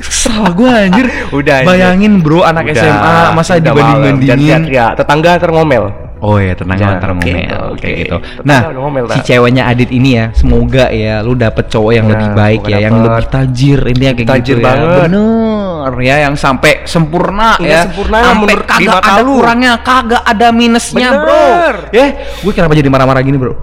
Kesel 0.01 0.43
gue 0.53 0.69
anjir. 0.69 1.07
Udah, 1.37 1.63
anjir. 1.63 1.69
Bayangin, 1.71 2.13
Bro, 2.19 2.43
anak 2.43 2.67
Udah, 2.67 2.75
SMA 2.77 3.15
masa 3.33 3.53
dibanding-bandingin. 3.57 4.67
teriak-teriak. 4.67 4.91
tetangga 4.99 5.31
terngomel 5.39 6.04
Oh 6.25 6.41
ya 6.41 6.57
tenang 6.57 6.77
Jangan, 6.81 6.95
antar 6.97 7.09
oke, 7.13 7.21
ngomel 7.21 7.61
oke. 7.69 7.77
kayak 7.77 7.95
gitu. 8.01 8.17
Nah, 8.41 8.59
ngomel, 8.73 9.03
si 9.13 9.19
ceweknya 9.21 9.63
Adit 9.69 9.93
ini 9.93 10.09
ya, 10.17 10.25
semoga 10.33 10.89
ya 10.89 11.21
lu 11.21 11.37
dapet 11.37 11.69
cowok 11.69 11.91
yang 11.93 12.05
Nah, 12.09 12.17
lebih 12.17 12.29
baik 12.33 12.61
ya, 12.65 12.77
yang 12.81 12.95
lebih 12.97 13.25
tajir 13.29 13.79
intinya 13.85 14.13
kayak 14.15 14.29
Tajir 14.33 14.57
gitu 14.57 14.61
ya. 14.61 14.65
banget. 14.65 14.89
Bener 15.05 15.91
ya, 16.01 16.15
yang 16.25 16.33
sampai 16.33 16.81
sempurna 16.83 17.61
Iya, 17.61 17.69
ya. 17.69 17.81
sempurna 17.85 18.17
sampai 18.25 18.55
kagak 18.57 19.01
ada 19.05 19.21
lu. 19.21 19.33
kurangnya, 19.37 19.71
kagak 19.79 20.23
ada 20.25 20.47
minusnya, 20.49 21.07
Bener. 21.13 21.75
Bro. 21.85 21.93
Ya, 21.93 22.05
gue 22.41 22.51
kenapa 22.51 22.73
jadi 22.73 22.89
marah-marah 22.89 23.21
gini, 23.21 23.37
Bro? 23.37 23.53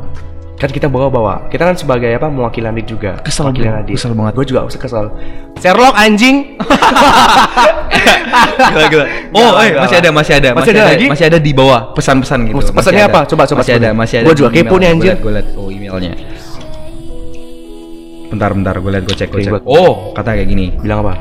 Kan 0.63 0.71
kita 0.71 0.87
bawa-bawa 0.87 1.51
kita 1.51 1.67
kan 1.67 1.75
sebagai 1.75 2.07
apa 2.15 2.31
mewakili 2.31 2.71
Adit 2.71 2.87
juga 2.87 3.19
Kesel, 3.19 3.51
Mewakili 3.51 3.67
bro. 3.67 3.83
Kesel 3.91 4.13
banget. 4.15 4.33
gue 4.39 4.47
juga 4.47 4.61
kesel 4.71 5.07
Sherlock 5.59 5.95
anjing 5.99 6.37
Gila, 8.73 8.87
gila. 8.89 9.05
Oh, 9.35 9.51
Gila, 9.53 9.59
eh, 9.59 9.69
gila. 9.69 9.81
masih 9.83 9.97
ada, 9.99 10.09
masih 10.15 10.33
ada, 10.39 10.49
Masih 10.55 10.71
ada 10.73 10.83
lagi? 10.87 11.07
masih 11.11 11.25
ada 11.29 11.39
di 11.39 11.53
bawah 11.53 11.93
pesan-pesan 11.93 12.39
gitu. 12.47 12.57
Mas- 12.57 12.65
Masih 12.65 12.77
pesannya 12.79 13.05
apa? 13.05 13.21
Coba, 13.27 13.43
coba, 13.45 13.61
Masih 13.61 13.75
coba. 13.75 13.83
ada, 13.83 13.89
masih 13.93 14.17
ada. 14.23 14.27
Di 14.27 14.35
juga 14.35 14.51
kepo 14.51 14.75
nih, 14.79 14.89
anjir. 14.89 15.15
Gue 15.19 15.33
liat, 15.35 15.47
oh 15.53 15.69
emailnya. 15.69 16.13
Bentar, 18.31 18.51
bentar, 18.57 18.75
gue 18.79 18.91
liat, 18.91 19.05
gue 19.05 19.17
cek, 19.19 19.29
gue 19.29 19.41
cek. 19.45 19.63
Oh, 19.67 20.15
kata 20.15 20.31
kayak 20.33 20.49
gini. 20.49 20.67
bilang 20.79 21.05
apa 21.05 21.15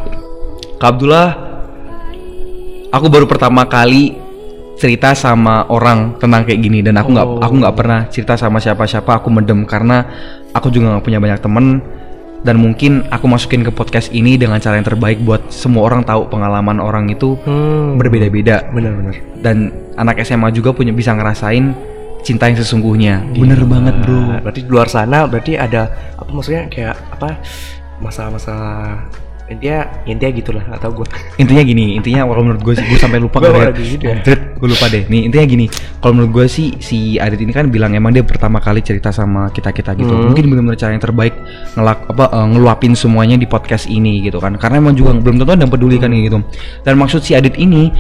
Kak 0.80 0.88
Abdullah, 0.88 1.30
aku 2.90 3.06
baru 3.10 3.26
pertama 3.28 3.68
kali 3.68 4.16
cerita 4.82 5.14
sama 5.14 5.70
orang 5.70 6.18
tentang 6.18 6.42
kayak 6.42 6.58
gini 6.58 6.82
dan 6.82 6.98
aku 6.98 7.14
nggak 7.14 7.28
Oh. 7.30 7.38
aku 7.38 7.54
nggak 7.62 7.76
pernah 7.78 8.00
cerita 8.10 8.34
sama 8.34 8.58
siapa-siapa 8.58 9.22
aku 9.22 9.30
mendem 9.30 9.62
karena 9.70 10.02
aku 10.58 10.74
juga 10.74 10.98
nggak 10.98 11.06
punya 11.06 11.22
banyak 11.22 11.38
temen 11.38 11.66
dan 12.42 12.58
mungkin 12.58 13.06
aku 13.14 13.30
masukin 13.30 13.62
ke 13.62 13.70
podcast 13.70 14.10
ini 14.10 14.42
dengan 14.42 14.58
cara 14.58 14.82
yang 14.82 14.88
terbaik 14.90 15.22
buat 15.22 15.54
semua 15.54 15.86
orang 15.86 16.02
tahu 16.02 16.26
pengalaman 16.34 16.82
orang 16.82 17.06
itu 17.14 17.38
hmm. 17.38 18.02
berbeda-beda 18.02 18.66
bener-bener 18.74 19.22
dan 19.46 19.70
anak 20.02 20.18
SMA 20.26 20.50
juga 20.50 20.74
punya 20.74 20.90
bisa 20.90 21.14
ngerasain 21.14 21.78
cinta 22.22 22.46
yang 22.50 22.58
sesungguhnya. 22.58 23.26
Bener 23.34 23.62
banget 23.66 23.98
bro. 24.06 24.42
Berarti 24.46 24.62
di 24.66 24.70
luar 24.70 24.88
sana 24.90 25.26
berarti 25.26 25.58
ada 25.58 25.90
apa 26.18 26.30
maksudnya 26.30 26.70
kayak 26.70 26.96
apa 27.14 27.38
masalah-masalah 28.02 29.06
intinya 29.52 29.80
intinya 30.08 30.32
gitulah 30.32 30.66
atau 30.72 30.90
gue 30.96 31.06
Intinya 31.42 31.64
gini, 31.68 32.00
intinya 32.00 32.24
kalau 32.24 32.44
menurut 32.48 32.62
gue 32.64 32.74
sih 32.80 32.86
gue 32.88 33.00
sampai 33.00 33.20
lupa 33.20 33.44
ya. 33.44 33.72
gue 34.32 34.70
lupa 34.70 34.86
deh. 34.88 35.04
Nih 35.12 35.28
intinya 35.28 35.46
gini, 35.46 35.66
kalau 36.00 36.14
menurut 36.16 36.32
gue 36.32 36.46
sih 36.48 36.80
si 36.80 37.20
Adit 37.20 37.42
ini 37.44 37.52
kan 37.52 37.68
bilang 37.68 37.92
emang 37.92 38.16
dia 38.16 38.24
pertama 38.24 38.64
kali 38.64 38.80
cerita 38.80 39.12
sama 39.12 39.52
kita 39.52 39.76
kita 39.76 39.98
gitu. 40.00 40.12
Hmm. 40.12 40.32
Mungkin 40.32 40.48
benar-benar 40.48 40.80
cara 40.80 40.92
yang 40.96 41.04
terbaik 41.04 41.34
ngelak 41.76 42.00
apa 42.16 42.26
eh, 42.32 42.48
ngeluapin 42.56 42.94
semuanya 42.96 43.36
di 43.36 43.50
podcast 43.50 43.92
ini 43.92 44.24
gitu 44.24 44.40
kan. 44.40 44.56
Karena 44.56 44.80
emang 44.80 44.96
juga 44.96 45.18
belum 45.18 45.42
tentu 45.42 45.52
ada 45.52 45.62
yang 45.66 45.74
peduli 45.74 45.98
kan 46.00 46.14
gitu. 46.14 46.40
Dan 46.88 46.96
maksud 47.02 47.20
si 47.26 47.36
Adit 47.36 47.60
ini 47.60 47.92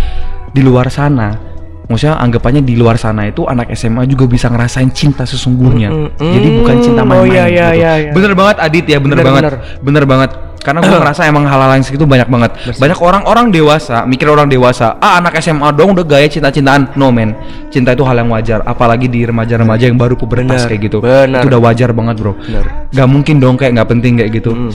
di 0.51 0.61
luar 0.63 0.87
sana 0.91 1.51
Maksudnya 1.91 2.15
anggapannya 2.23 2.63
di 2.63 2.79
luar 2.79 2.95
sana 2.95 3.27
itu 3.27 3.43
anak 3.43 3.75
SMA 3.75 4.07
juga 4.07 4.23
bisa 4.23 4.47
ngerasain 4.47 4.87
cinta 4.95 5.27
sesungguhnya. 5.27 5.91
Mm, 5.91 6.07
mm, 6.15 6.33
Jadi 6.39 6.47
bukan 6.63 6.75
cinta 6.79 7.01
oh, 7.03 7.07
main-main 7.09 7.35
iya, 7.35 7.43
iya, 7.43 7.67
gitu. 7.67 7.79
iya, 7.83 7.91
iya. 7.99 8.11
Bener 8.15 8.31
banget 8.31 8.55
Adit 8.63 8.85
ya, 8.87 8.97
bener, 9.03 9.19
Bener, 9.19 9.27
banget. 9.27 9.43
bener. 9.43 9.55
Bener 9.83 10.03
banget. 10.07 10.31
Karena 10.61 10.79
gue 10.85 10.93
ngerasa 11.01 11.25
emang 11.25 11.43
hal-hal 11.49 11.73
yang 11.73 11.85
segitu 11.85 12.05
banyak 12.05 12.29
banget. 12.29 12.51
Banyak 12.77 12.99
orang-orang 13.01 13.49
dewasa, 13.49 14.05
mikir 14.05 14.29
orang 14.29 14.47
dewasa, 14.47 14.95
ah 15.01 15.17
anak 15.17 15.41
SMA 15.41 15.69
dong 15.73 15.97
udah 15.97 16.05
gaya 16.05 16.29
cinta-cintaan. 16.29 16.93
No 16.95 17.09
man, 17.09 17.33
cinta 17.73 17.97
itu 17.97 18.05
hal 18.05 18.21
yang 18.21 18.29
wajar. 18.29 18.61
Apalagi 18.63 19.09
di 19.09 19.25
remaja-remaja 19.25 19.89
yang 19.89 19.97
baru 19.97 20.13
pubertas 20.13 20.65
Bener, 20.65 20.69
kayak 20.69 20.81
gitu. 20.85 20.97
bener. 21.01 21.41
Itu 21.41 21.47
udah 21.49 21.61
wajar 21.61 21.89
banget 21.91 22.15
bro. 22.21 22.33
Bener. 22.37 22.65
Gak 22.93 23.07
mungkin 23.09 23.35
dong 23.41 23.55
kayak 23.57 23.81
nggak 23.81 23.89
penting 23.89 24.13
kayak 24.21 24.31
gitu. 24.37 24.51
Hmm. 24.53 24.71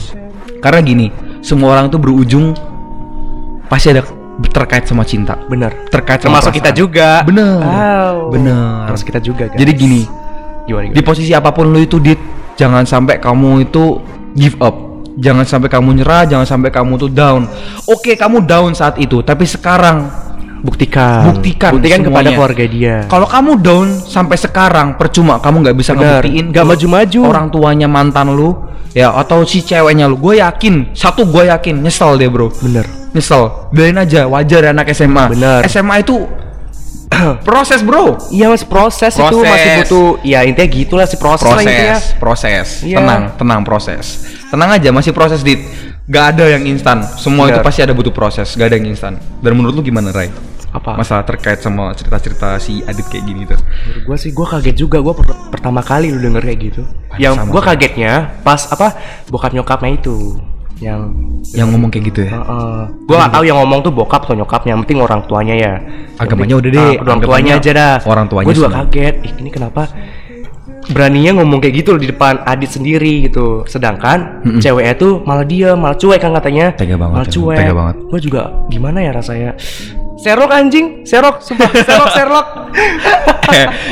Karena 0.58 0.80
gini, 0.82 1.06
semua 1.40 1.78
orang 1.78 1.86
tuh 1.92 2.02
berujung 2.02 2.52
pasti 3.70 3.94
ada 3.94 4.02
terkait 4.52 4.84
sama 4.84 5.02
cinta. 5.06 5.38
bener 5.48 5.88
Terkait 5.88 6.20
sama 6.20 6.38
termasuk 6.38 6.52
kita 6.60 6.70
juga 6.74 7.24
Bener. 7.24 7.56
Wow. 7.62 8.16
Bener. 8.34 8.84
termasuk 8.90 9.06
kita 9.08 9.20
juga 9.24 9.44
guys. 9.48 9.58
Jadi 9.58 9.72
gini, 9.72 10.00
gimana, 10.68 10.92
di 10.92 11.02
posisi 11.02 11.32
apa 11.32 11.50
pun 11.54 11.72
lu 11.72 11.80
itu 11.80 11.96
dit 12.02 12.18
jangan 12.56 12.84
sampai 12.84 13.16
kamu 13.20 13.68
itu 13.68 14.00
give 14.36 14.56
up 14.60 14.74
jangan 15.16 15.48
sampai 15.48 15.68
kamu 15.72 15.88
nyerah 16.00 16.28
jangan 16.28 16.46
sampai 16.46 16.70
kamu 16.70 17.00
tuh 17.00 17.10
down. 17.10 17.48
Oke 17.88 18.14
kamu 18.14 18.44
down 18.44 18.76
saat 18.76 19.00
itu 19.00 19.24
tapi 19.24 19.48
sekarang 19.48 20.06
buktikan. 20.60 21.32
Buktikan 21.32 21.70
buktikan 21.76 22.00
kepada 22.04 22.28
keluarga 22.32 22.64
dia. 22.68 22.96
Kalau 23.08 23.26
kamu 23.26 23.50
down 23.60 23.88
sampai 24.04 24.36
sekarang 24.36 24.94
percuma 25.00 25.40
kamu 25.40 25.66
nggak 25.66 25.76
bisa 25.76 25.92
Benar. 25.96 26.22
ngebuktiin 26.22 26.44
Nggak 26.52 26.64
maju-maju. 26.68 27.20
orang 27.24 27.46
tuanya 27.50 27.88
mantan 27.88 28.36
lu 28.36 28.54
ya 28.92 29.12
atau 29.16 29.42
si 29.48 29.64
ceweknya 29.64 30.06
lu. 30.06 30.20
Gue 30.20 30.38
yakin 30.40 30.92
satu 30.92 31.24
gue 31.26 31.48
yakin 31.48 31.80
nyesel 31.80 32.20
dia 32.20 32.28
bro. 32.28 32.52
Bener 32.60 32.84
nyesel. 33.16 33.72
Biarin 33.72 33.96
aja 33.96 34.28
wajar 34.28 34.60
ya 34.68 34.70
anak 34.76 34.92
SMA 34.92 35.24
Benar. 35.32 35.60
SMA 35.64 36.04
itu 36.04 36.28
proses 37.46 37.80
bro 37.80 38.18
Iya 38.28 38.48
mas 38.48 38.62
proses, 38.62 39.12
itu 39.12 39.22
Proses. 39.22 39.46
masih 39.46 39.70
butuh 39.80 40.08
ya 40.22 40.42
intinya 40.42 40.68
gitulah 40.68 41.06
sih 41.06 41.16
proses, 41.16 41.46
lah 41.46 41.60
intinya. 41.60 41.94
proses 41.94 42.18
proses 42.18 42.66
Iya. 42.82 42.96
tenang 42.98 43.22
tenang 43.34 43.60
proses 43.62 44.04
tenang 44.46 44.70
aja 44.72 44.90
masih 44.90 45.10
proses 45.10 45.40
dit 45.40 45.60
gak 46.04 46.34
ada 46.34 46.46
yang 46.48 46.62
instan 46.64 47.02
semua 47.16 47.46
itu 47.46 47.58
Benar. 47.58 47.66
pasti 47.66 47.80
ada 47.80 47.90
butuh 47.90 48.10
proses 48.10 48.52
gak 48.52 48.68
ada 48.68 48.76
yang 48.76 48.88
instan 48.88 49.16
dan 49.40 49.52
menurut 49.52 49.74
lu 49.74 49.82
gimana 49.82 50.10
Ray 50.10 50.30
Apa? 50.68 50.92
masalah 50.94 51.22
terkait 51.22 51.58
sama 51.58 51.94
cerita-cerita 51.94 52.58
si 52.58 52.84
Adit 52.84 53.06
kayak 53.06 53.24
gini 53.24 53.42
tuh 53.42 53.56
Menurut 53.56 54.02
gua 54.04 54.16
sih 54.16 54.30
gua 54.30 54.46
kaget 54.48 54.76
juga 54.76 54.98
gua 55.00 55.14
per- 55.14 55.32
pertama 55.48 55.80
kali 55.80 56.10
lu 56.10 56.20
denger 56.20 56.42
kayak 56.42 56.60
gitu. 56.60 56.82
Yang 57.16 57.34
sama. 57.40 57.60
kagetnya 57.64 58.12
pas 58.42 58.68
apa 58.68 58.92
bokap 59.26 59.50
nyokapnya 59.50 59.96
itu 59.96 60.36
yang 60.76 61.08
yang 61.56 61.72
ngomong 61.72 61.88
kayak 61.88 62.04
gitu 62.10 62.20
ya 62.28 62.36
Heeh. 62.36 62.80
Gua 63.08 63.16
gak 63.24 63.32
tahu 63.32 63.44
yang 63.44 63.56
ngomong 63.58 63.80
tuh 63.80 63.90
bokap 63.90 64.26
atau 64.26 64.34
nyokapnya, 64.34 64.76
yang 64.76 64.82
penting 64.84 64.98
orang 64.98 65.20
tuanya 65.24 65.54
ya. 65.54 65.72
Agamanya 66.16 66.52
penting- 66.52 66.58
udah 66.58 66.70
deh, 66.70 66.90
Ah, 66.92 67.02
orang 67.02 67.18
tuanya 67.22 67.52
aja 67.56 67.70
dah. 67.72 67.94
orang 68.04 68.26
tuanya 68.26 68.46
Gua 68.46 68.54
juga 68.54 68.68
semua. 68.68 68.78
kaget. 68.84 69.14
Ih, 69.24 69.32
ini 69.40 69.50
kenapa 69.50 69.82
beraninya 70.86 71.32
ngomong 71.36 71.58
kayak 71.58 71.74
gitu 71.76 71.88
loh 71.90 72.00
di 72.00 72.08
depan 72.08 72.44
Adit 72.44 72.70
sendiri 72.70 73.26
gitu. 73.26 73.64
Sedangkan 73.64 74.42
Mm-mm. 74.42 74.60
ceweknya 74.60 74.94
tuh 74.94 75.18
malah 75.22 75.42
dia 75.42 75.72
malah 75.74 75.94
cuek 75.94 76.18
kan 76.18 76.30
katanya. 76.32 76.74
Tega 76.74 76.94
banget, 76.94 77.14
Malah 77.16 77.30
cuek. 77.30 77.58
Tega 77.58 77.74
banget. 77.74 77.96
Gua 78.06 78.20
juga 78.20 78.40
gimana 78.68 78.98
ya 79.00 79.10
rasanya. 79.10 79.50
Serok 80.16 80.48
anjing, 80.48 81.04
serok, 81.04 81.44
sumpah, 81.44 81.68
serok, 81.86 82.08
serok. 82.16 82.46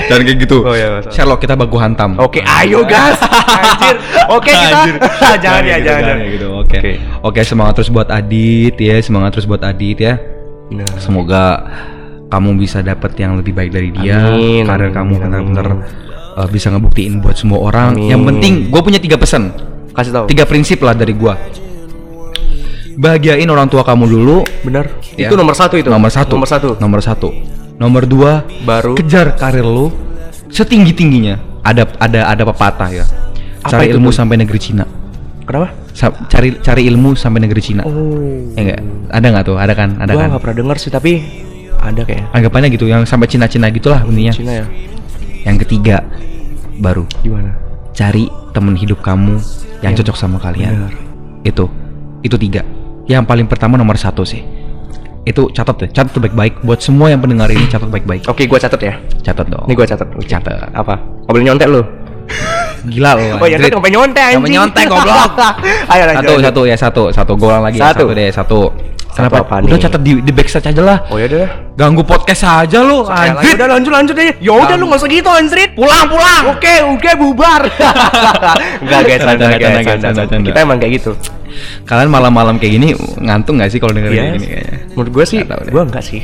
dan 0.09 0.19
kayak 0.25 0.39
gitu 0.41 0.65
Oh, 0.65 0.75
iya, 0.75 0.99
masalah. 0.99 1.15
Sherlock 1.15 1.39
kita 1.39 1.55
baku 1.55 1.77
hantam 1.79 2.17
Oke, 2.19 2.41
ayo 2.43 2.83
gas. 2.83 3.21
Anjir. 3.23 3.97
Oke 4.33 4.51
kita. 4.51 4.69
Anjir. 4.73 4.95
jangan 5.45 5.63
ya, 5.63 5.77
gitu, 5.79 5.87
jangan. 5.87 6.03
ya 6.03 6.09
jangan. 6.11 6.17
gitu 6.33 6.47
oke 6.51 6.79
Oke. 6.81 6.93
oke 7.23 7.41
semangat 7.45 7.73
terus 7.79 7.91
buat 7.93 8.09
Adit 8.09 8.75
ya 8.77 8.97
semangat 8.99 9.31
terus 9.37 9.47
buat 9.47 9.63
Adit 9.63 9.99
ya 10.01 10.15
Nah, 10.65 10.89
Semoga 10.97 11.61
kamu 12.33 12.57
bisa 12.57 12.81
dapat 12.81 13.15
yang 13.15 13.37
lebih 13.37 13.53
baik 13.53 13.71
dari 13.71 13.93
dia, 13.93 14.33
Amin, 14.33 14.65
karir 14.65 14.91
amin, 14.91 14.97
kamu 14.97 15.13
benar-benar 15.23 15.67
uh, 16.35 16.49
bisa 16.49 16.73
ngebuktiin 16.73 17.21
buat 17.21 17.37
semua 17.37 17.61
orang. 17.63 17.95
Amin. 17.95 18.11
Yang 18.11 18.23
penting, 18.33 18.53
gue 18.73 18.81
punya 18.83 18.99
tiga 18.99 19.21
pesan, 19.21 19.53
kasih 19.93 20.11
tahu. 20.11 20.25
tiga 20.33 20.49
prinsip 20.49 20.81
lah 20.83 20.97
dari 20.97 21.13
gua. 21.15 21.37
Bahagiain 22.95 23.47
orang 23.47 23.67
tua 23.67 23.83
kamu 23.83 24.05
dulu. 24.07 24.37
Benar. 24.63 24.87
Ya. 25.19 25.29
Itu 25.29 25.35
nomor 25.35 25.55
satu 25.55 25.75
itu. 25.75 25.91
Nomor 25.91 26.11
satu. 26.11 26.35
Nomor 26.39 26.49
satu. 26.49 26.69
Nomor 26.79 27.01
satu. 27.03 27.29
Nomor 27.75 28.03
dua, 28.07 28.47
Baru. 28.63 28.95
kejar 28.95 29.35
karir 29.35 29.67
lu 29.67 29.91
setinggi 30.47 30.95
tingginya. 30.95 31.43
Ada 31.67 31.91
ada 31.99 32.21
ada 32.31 32.43
pepatah 32.47 32.87
ya. 32.93 33.03
Apa 33.67 33.83
Cari 33.83 33.91
ilmu 33.91 34.13
tuh? 34.13 34.17
sampai 34.23 34.37
negeri 34.39 34.61
Cina. 34.63 34.85
Kenapa? 35.45 35.75
Sa- 35.91 36.15
cari 36.31 36.55
cari 36.63 36.87
ilmu 36.87 37.19
sampai 37.19 37.43
negeri 37.43 37.61
Cina. 37.61 37.83
Oh. 37.83 38.55
Ya 38.55 38.61
enggak? 38.63 38.81
Ada 39.11 39.27
nggak 39.27 39.45
tuh? 39.45 39.57
Ada 39.59 39.73
kan? 39.75 39.89
Ada 39.99 40.13
Gua 40.15 40.21
kan? 40.23 40.29
nggak 40.31 40.43
pernah 40.47 40.57
dengar 40.63 40.77
sih 40.79 40.91
tapi 40.93 41.13
ada 41.83 42.01
kayaknya. 42.07 42.27
Anggapannya 42.33 42.69
gitu, 42.73 42.87
yang 42.89 43.03
sampai 43.05 43.27
Cina-Cina 43.27 43.69
gitulah 43.69 44.01
intinya. 44.07 44.33
Cina 44.33 44.53
ya. 44.63 44.67
Yang 45.45 45.57
ketiga, 45.69 46.01
baru 46.79 47.05
Gimana? 47.21 47.53
cari 47.93 48.25
temen 48.55 48.73
hidup 48.79 49.03
kamu 49.03 49.37
yang 49.83 49.93
Yang 49.93 50.07
cocok 50.07 50.17
sama 50.17 50.39
kalian. 50.41 50.73
benar. 50.89 50.95
Itu, 51.45 51.69
itu 52.23 52.37
tiga. 52.41 52.65
Yang 53.05 53.25
paling 53.29 53.47
pertama 53.49 53.77
nomor 53.77 54.01
satu 54.01 54.25
sih. 54.25 54.41
Itu 55.25 55.49
catat 55.53 55.77
deh, 55.81 55.89
catat 55.89 56.21
baik-baik. 56.21 56.61
Buat 56.61 56.85
semua 56.85 57.09
yang 57.09 57.21
pendengar 57.21 57.49
ini 57.49 57.65
catat 57.69 57.89
baik-baik. 57.89 58.29
Oke, 58.29 58.45
gua 58.45 58.61
catat 58.61 58.81
ya. 58.81 58.95
Catat 59.25 59.49
dong. 59.49 59.65
Ini 59.65 59.73
gua 59.73 59.87
catat. 59.89 60.09
Catat. 60.29 60.69
Apa? 60.73 60.95
Nggak 61.01 61.33
boleh 61.33 61.47
nyontek 61.49 61.69
lu. 61.69 61.83
Gila 62.85 63.11
loh. 63.17 63.41
Oh 63.41 63.49
ya 63.49 63.57
kan 63.57 63.73
nyontek 63.89 64.23
anjing. 64.25 64.37
Sampai 64.41 64.53
nyontek, 64.53 64.85
goblok. 64.93 65.31
Ayo 65.93 66.03
lanjut. 66.05 66.21
Satu, 66.21 66.35
satu 66.45 66.61
ya 66.69 66.77
satu, 66.77 67.03
satu. 67.09 67.33
Gue 67.41 67.49
ulang 67.49 67.65
lagi. 67.65 67.81
ya. 67.81 67.89
Satu. 67.89 68.05
Satu 68.05 68.17
deh, 68.17 68.29
satu. 68.29 68.61
Kenapa? 69.13 69.45
apa 69.45 69.63
Udah 69.63 69.79
catat 69.79 70.01
di, 70.01 70.19
di 70.19 70.33
backstage 70.33 70.73
aja 70.73 70.83
lah. 70.83 70.99
Oh 71.07 71.17
ya 71.17 71.29
udah. 71.29 71.49
Ganggu 71.75 72.03
podcast 72.03 72.43
aja 72.43 72.81
lu, 72.81 73.03
anjir. 73.05 73.55
udah 73.55 73.69
lanjut 73.71 73.93
lanjut 73.93 74.15
deh. 74.15 74.35
Ya 74.39 74.53
udah 74.53 74.75
lu 74.75 74.89
nggak 74.89 75.01
usah 75.03 75.11
gitu 75.11 75.29
anjrit. 75.29 75.71
Pulang, 75.75 76.07
pulang. 76.07 76.43
Oke, 76.51 76.75
oke 76.83 77.11
bubar. 77.15 77.63
Enggak 78.83 79.01
guys, 79.05 79.21
Canda, 79.21 79.47
canda, 79.53 79.81
guys, 79.83 80.03
canda. 80.03 80.23
Kita 80.43 80.59
emang 80.63 80.79
kayak 80.79 80.93
gitu. 80.99 81.13
Kalian 81.87 82.11
malam-malam 82.11 82.59
kayak 82.59 82.73
gini 82.75 82.89
ngantuk 83.23 83.55
gak 83.55 83.71
sih 83.71 83.79
kalau 83.79 83.95
dengerin 83.95 84.11
Iya. 84.11 84.23
kayak 84.23 84.35
gini 84.35 84.47
kayaknya? 84.51 84.77
Menurut 84.91 85.11
gue 85.13 85.25
sih, 85.25 85.39
Nggak 85.41 85.59
deh. 85.61 85.71
gue 85.71 85.83
enggak 85.87 86.05
sih. 86.05 86.21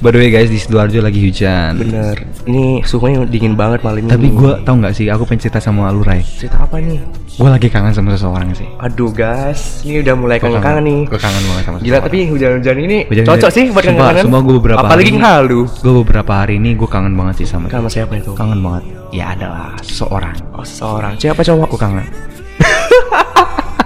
By 0.00 0.10
the 0.10 0.18
way 0.18 0.30
guys, 0.30 0.48
di 0.48 0.56
Sidoarjo 0.56 0.98
lagi 0.98 1.20
hujan. 1.20 1.76
Bener. 1.76 2.16
Ini 2.42 2.80
suhunya 2.82 3.20
dingin 3.22 3.52
banget 3.52 3.84
malam 3.84 4.00
ini. 4.00 4.08
Tapi 4.08 4.26
gue 4.30 4.52
tau 4.64 4.72
gak 4.74 4.96
sih, 4.96 5.06
aku 5.06 5.22
pengen 5.22 5.44
cerita 5.44 5.60
sama 5.60 5.92
lu 5.92 6.00
Ray 6.00 6.24
cerita 6.24 6.56
apa 6.58 6.80
nih? 6.80 6.96
Gue 7.30 7.46
lagi 7.46 7.68
kangen 7.68 7.88
sama 7.90 8.12
seseorang 8.12 8.52
sih 8.52 8.68
Aduh 8.78 9.08
guys, 9.10 9.80
ini 9.80 10.00
udah 10.00 10.12
mulai 10.14 10.36
Gua 10.36 10.48
kangen-kangen 10.50 10.82
nih. 10.82 11.00
Gue 11.04 11.16
kangen 11.16 11.42
banget 11.42 11.62
sama 11.62 11.76
Gila 11.76 11.84
seseorang. 11.86 12.04
tapi 12.06 12.18
hujan-hujan 12.26 12.76
ini 12.80 12.98
Hujan- 13.06 13.26
cocok 13.26 13.50
sih 13.50 13.64
buat 13.66 13.76
Sumpah, 13.78 13.84
kangen-kangen. 13.86 14.24
sumpah 14.24 14.40
gue 14.40 14.54
beberapa 14.56 14.80
Apalagi 14.82 15.10
hari- 15.10 15.20
halu. 15.22 15.60
Gue 15.78 15.94
beberapa 16.00 16.32
hari 16.34 16.54
ini 16.56 16.70
gue 16.74 16.88
kangen 16.88 17.14
banget 17.14 17.34
sih 17.36 17.46
sama 17.46 17.66
Sama 17.68 17.88
siapa 17.88 18.12
itu? 18.16 18.32
Kangen 18.32 18.60
banget 18.60 18.82
Ya 19.10 19.32
adalah 19.32 19.76
seseorang 19.78 20.36
Oh, 20.50 20.62
seorang. 20.62 21.12
Siapa 21.16 21.40
cowok? 21.40 21.68
Gue 21.68 21.80
kangen 21.80 22.04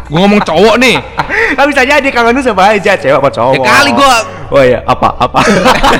Gue 0.04 0.18
ngomong 0.20 0.40
cowok 0.44 0.76
nih 0.76 0.96
Kan 1.56 1.64
bisa 1.70 1.82
jadi 1.86 2.08
kangen 2.12 2.36
tuh 2.36 2.44
siapa 2.44 2.76
aja, 2.76 2.92
cewek 2.98 3.16
apa 3.16 3.30
cowok? 3.32 3.52
Ya 3.56 3.60
kali 3.64 3.90
gua 3.96 4.16
Oh 4.52 4.60
iya, 4.62 4.78
apa 4.84 5.08
apa? 5.16 5.40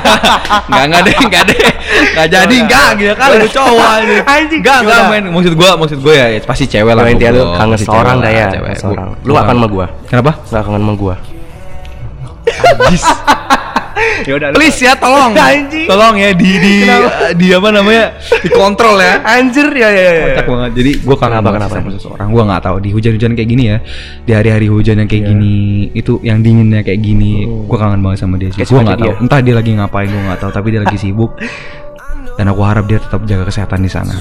Nggak, 0.69 0.85
nggak 0.87 1.01
deh, 1.09 1.15
nggak 1.17 1.43
deh 1.49 1.59
Nggak 2.13 2.27
jadi, 2.29 2.55
nggak 2.55 2.85
nggak. 2.85 2.99
Gila 3.01 3.13
kali 3.17 3.33
gue 3.41 3.51
cowok 3.51 3.87
Anjing, 4.37 4.61
Nggak, 4.61 4.77
nggak 4.85 5.01
men 5.09 5.23
Maksud 5.33 5.53
gue, 5.57 5.69
maksud 5.81 5.99
gue 6.05 6.13
ya, 6.13 6.27
pasti 6.45 6.65
cewek 6.69 6.93
lah 6.93 7.03
intinya 7.09 7.31
lu 7.33 7.43
kangen 7.57 7.79
seorang 7.81 8.17
dah 8.21 8.31
ya, 8.31 8.47
seorang. 8.77 9.07
Lu 9.25 9.33
akan 9.33 9.55
sama 9.57 9.67
gua? 9.67 9.85
Kenapa? 10.05 10.31
Enggak 10.37 10.63
kangen 10.69 10.81
sama 10.85 10.93
gua. 10.93 11.15
Anjis 12.45 13.03
ya 14.27 14.33
udah. 14.35 14.49
Please 14.51 14.79
ya, 14.79 14.93
tolong 14.93 15.31
Anjing. 15.39 15.87
Tolong 15.87 16.15
ya, 16.15 16.29
di, 16.31 16.51
di, 16.55 16.73
Kenapa? 16.83 17.31
di 17.31 17.47
apa 17.49 17.69
namanya 17.69 18.03
Dikontrol 18.41 18.95
ya 18.97 19.13
Anjir 19.23 19.67
ya 19.71 19.89
ya 19.89 20.03
ya. 20.11 20.25
Kocak 20.29 20.45
banget. 20.45 20.71
Jadi 20.75 20.91
gue 20.99 21.15
kangen 21.15 21.33
Kenapa, 21.35 21.49
kenapa? 21.51 21.73
sama 21.73 21.89
seseorang. 21.91 22.27
Gue 22.27 22.43
nggak 22.43 22.61
tahu 22.61 22.77
di 22.79 22.89
hujan-hujan 22.91 23.31
kayak 23.33 23.49
gini 23.49 23.63
ya, 23.65 23.77
di 24.21 24.31
hari-hari 24.31 24.67
hujan 24.67 24.95
yang 24.97 25.07
kayak 25.07 25.23
Iya. 25.23 25.31
gini, 25.31 25.55
itu 25.91 26.13
yang 26.21 26.39
dinginnya 26.39 26.81
kayak 26.81 26.99
gini, 26.99 27.43
Hmm. 27.43 27.65
gue 27.65 27.77
kangen 27.77 27.99
banget 27.99 28.19
sama 28.19 28.35
dia 28.35 28.49
sih. 28.51 28.61
Gue 28.61 28.81
nggak 28.81 28.99
tahu, 28.99 29.13
entah 29.21 29.39
dia 29.39 29.55
lagi 29.55 29.71
ngapain 29.73 30.07
gue 30.07 30.21
nggak 30.21 30.39
tahu, 30.39 30.51
tapi 30.51 30.67
dia 30.69 30.81
lagi 30.81 30.97
sibuk. 31.03 31.31
Dan 32.35 32.45
aku 32.47 32.61
harap 32.61 32.83
dia 32.85 32.99
tetap 32.99 33.23
jaga 33.23 33.47
kesehatan 33.47 33.79
di 33.79 33.87
sana. 33.87 34.11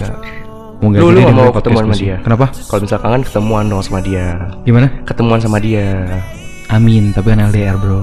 Moga 0.79 1.01
Lu- 1.01 1.11
lu 1.11 1.23
mau 1.31 1.51
ketemuan 1.51 1.87
sama 1.87 1.97
dia? 1.97 2.17
Kenapa? 2.21 2.47
Kalau 2.53 2.81
misalkan 2.83 3.09
kan 3.11 3.23
ketemuan 3.25 3.65
dong 3.67 3.81
sama 3.81 3.99
dia. 3.99 4.27
Gimana? 4.63 4.87
Ketemuan 5.03 5.41
sama 5.41 5.59
dia. 5.59 6.07
Amin. 6.75 7.15
Tapi 7.15 7.27
kan 7.31 7.41
LDR 7.47 7.79
bro. 7.79 8.03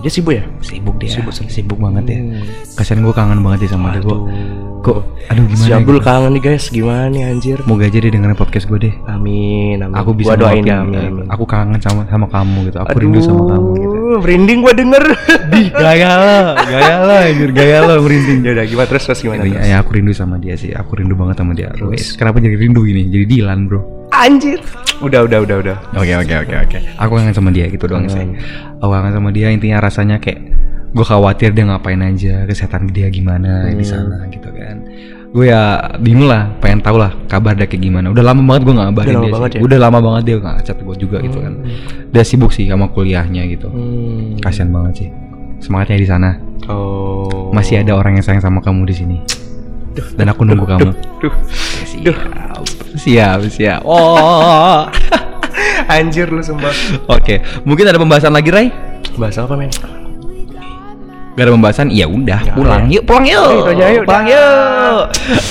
Dia 0.00 0.08
sibuk 0.08 0.32
ya? 0.32 0.44
Sibuk 0.58 0.96
dia. 0.96 1.12
Sibuk, 1.12 1.32
Sibuk, 1.32 1.52
sibuk. 1.52 1.78
banget 1.78 2.04
ya. 2.08 2.18
Hmm. 2.18 2.42
Kasian 2.74 3.04
gue 3.04 3.12
kangen 3.12 3.44
banget 3.44 3.68
sih 3.68 3.70
sama 3.70 3.92
dia. 3.92 4.00
Gue 4.00 4.16
Aduh. 4.16 4.64
Kok 4.76 5.02
aduh 5.26 5.44
Si 5.50 5.66
gimana 5.66 5.82
Abdul 5.82 5.98
gitu. 5.98 6.06
kangen 6.06 6.30
nih 6.30 6.42
guys, 6.46 6.64
gimana 6.70 7.04
nih 7.10 7.22
anjir? 7.26 7.58
Moga 7.66 7.90
aja 7.90 7.98
dia 7.98 8.06
dengerin 8.06 8.38
podcast 8.38 8.70
gue 8.70 8.78
deh 8.78 8.94
Amin, 9.10 9.82
amin. 9.82 9.98
Aku 9.98 10.14
bisa 10.14 10.38
gua 10.38 10.46
doain 10.46 10.62
ya, 10.62 10.86
amin, 10.86 10.94
eh, 10.94 11.10
amin. 11.10 11.26
Aku 11.26 11.42
kangen 11.42 11.82
sama 11.82 12.06
sama 12.06 12.30
kamu 12.30 12.70
gitu 12.70 12.78
Aku 12.86 12.94
rindu 12.94 13.18
sama 13.18 13.50
kamu 13.50 13.68
gitu 13.74 13.96
merinding 14.22 14.62
gua 14.62 14.72
denger. 14.72 15.04
Di 15.50 15.62
gaya 15.74 16.10
lo 16.14 16.38
Gaya 16.62 16.94
lo 17.02 17.14
anjir 17.18 17.50
Gaya 17.50 17.78
lo 17.82 17.94
merinding 17.98 18.46
ya 18.46 18.50
udah 18.54 18.66
gimana 18.70 18.86
terus 18.86 19.04
terus 19.10 19.20
gimana? 19.26 19.42
Jadi, 19.42 19.52
terus? 19.58 19.66
ya 19.66 19.76
aku 19.82 19.90
rindu 19.90 20.12
sama 20.14 20.34
dia 20.38 20.54
sih 20.54 20.70
Aku 20.70 20.92
rindu 20.94 21.18
banget 21.18 21.36
sama 21.42 21.52
dia 21.58 21.68
Terus? 21.74 22.14
Kenapa 22.14 22.38
jadi 22.38 22.54
rindu 22.54 22.86
gini 22.86 23.10
Jadi 23.10 23.24
Dilan 23.26 23.66
bro 23.66 23.95
Anjir. 24.16 24.58
Udah, 24.96 25.28
udah, 25.28 25.44
udah, 25.44 25.56
udah. 25.60 25.76
Oke 25.94 26.12
oke 26.14 26.34
oke 26.40 26.54
oke. 26.56 26.78
Aku 26.96 27.12
kangen 27.14 27.36
sama 27.36 27.52
dia 27.52 27.68
gitu 27.68 27.84
doang 27.84 28.08
sih. 28.08 28.16
Kangen. 28.16 28.40
Aku 28.80 28.88
kangen 28.88 29.12
sama 29.12 29.28
dia 29.28 29.52
intinya 29.52 29.78
rasanya 29.78 30.16
kayak 30.16 30.40
gue 30.88 31.04
khawatir 31.04 31.52
dia 31.52 31.68
ngapain 31.68 32.00
aja 32.00 32.48
kesehatan 32.48 32.88
dia 32.88 33.12
gimana 33.12 33.68
di 33.68 33.76
Hmm. 33.76 33.84
sana 33.84 34.16
gitu 34.32 34.48
kan. 34.48 34.80
Gue 35.26 35.52
ya 35.52 35.76
bingung 36.00 36.32
lah, 36.32 36.48
pengen 36.64 36.80
tahu 36.80 36.96
lah 36.96 37.12
kabar 37.28 37.52
dia 37.52 37.68
kayak 37.68 37.84
gimana. 37.84 38.08
Udah 38.08 38.24
lama 38.24 38.40
banget 38.40 38.62
gue 38.64 38.72
nggak 38.72 38.86
ngabarin 38.88 39.10
Udah 39.10 39.20
dia 39.20 39.28
sih. 39.28 39.52
ya? 39.52 39.60
Udah 39.60 39.78
lama 39.78 39.98
banget 40.00 40.22
dia 40.24 40.36
nggak 40.40 40.56
chat 40.64 40.78
gue 40.80 40.96
juga 40.96 41.18
gitu 41.20 41.38
kan. 41.44 41.52
Dia 42.08 42.24
sibuk 42.24 42.50
sih 42.50 42.64
sama 42.64 42.88
kuliahnya 42.88 43.44
gitu. 43.46 43.68
Hmm. 43.68 44.40
Kasian 44.40 44.72
banget 44.72 44.92
sih. 44.96 45.08
Semangatnya 45.60 45.98
di 46.00 46.08
sana. 46.08 46.30
Oh. 46.72 47.52
Masih 47.52 47.84
ada 47.84 47.92
orang 47.92 48.16
yang 48.16 48.24
sayang 48.24 48.40
sama 48.40 48.64
kamu 48.64 48.88
di 48.88 48.94
sini. 48.96 49.16
Dan 50.16 50.28
aku 50.28 50.44
nunggu 50.44 50.64
kamu. 50.64 50.90
Duh. 51.20 51.32
Siap, 51.84 52.16
siap, 52.96 53.46
siap. 53.48 53.80
Oh. 53.84 54.88
Anjir 55.94 56.28
lu 56.28 56.42
sumpah. 56.42 56.72
Oke, 57.06 57.44
mungkin 57.62 57.86
ada 57.86 58.00
pembahasan 58.00 58.34
lagi, 58.34 58.50
Ray? 58.50 58.68
Bahasa 59.16 59.46
apa, 59.46 59.54
men? 59.54 59.70
Gak 61.36 61.44
ada 61.44 61.52
pembahasan, 61.52 61.92
ya 61.92 62.08
udah 62.08 62.40
Ya, 62.42 62.52
pulang 62.56 62.88
ya. 62.88 62.96
yuk, 62.96 63.02
pulang 63.04 63.24
yuk, 63.28 63.44
Ayo, 63.44 63.60
itu 63.60 63.70
aja, 63.76 63.86
yuk, 63.92 64.04
pulang 64.08 64.24
yuk. 64.24 65.00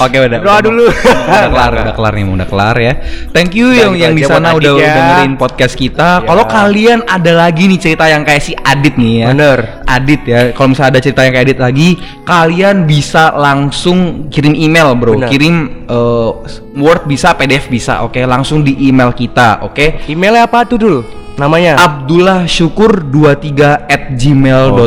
Oke 0.01 0.17
udah, 0.17 0.39
Doa 0.41 0.57
dulu. 0.59 0.85
udah 0.89 1.49
kelar, 1.53 1.71
udah 1.77 1.93
kelar 1.93 2.13
nih, 2.17 2.23
udah 2.25 2.47
kelar 2.49 2.75
ya. 2.81 2.93
Thank 3.29 3.53
you 3.53 3.69
yang 3.69 3.93
yang 3.93 4.17
di 4.17 4.25
sana 4.25 4.57
udah 4.57 4.71
ya. 4.81 4.89
dengerin 4.89 5.37
podcast 5.37 5.77
kita. 5.77 6.25
Ya. 6.25 6.25
Kalau 6.25 6.45
kalian 6.49 7.05
ada 7.05 7.31
lagi 7.37 7.69
nih 7.69 7.77
cerita 7.77 8.09
yang 8.09 8.25
kayak 8.25 8.41
si 8.41 8.57
Adit 8.57 8.97
nih 8.97 9.13
ya, 9.21 9.27
Bener. 9.29 9.59
Adit 9.85 10.21
ya. 10.25 10.39
Kalau 10.51 10.73
misalnya 10.73 10.97
ada 10.97 11.01
cerita 11.05 11.21
yang 11.21 11.33
kayak 11.37 11.45
Adit 11.53 11.59
lagi, 11.61 11.89
kalian 12.25 12.75
bisa 12.83 13.29
langsung 13.37 14.25
kirim 14.33 14.57
email 14.57 14.97
bro, 14.97 15.21
Bener. 15.21 15.29
kirim 15.29 15.85
eh, 15.85 16.29
Word 16.75 17.05
bisa, 17.05 17.37
PDF 17.37 17.69
bisa, 17.69 18.01
oke, 18.01 18.17
langsung 18.25 18.65
di 18.65 18.73
email 18.81 19.13
kita, 19.13 19.61
oke. 19.61 20.09
Emailnya 20.09 20.49
apa 20.49 20.65
tuh 20.65 20.81
dulu? 20.81 20.99
Namanya? 21.35 21.75
Abdullah 21.75 22.47
Syukur 22.47 23.03
23 23.11 23.91
at 23.91 24.03
gmail.com 24.15 24.79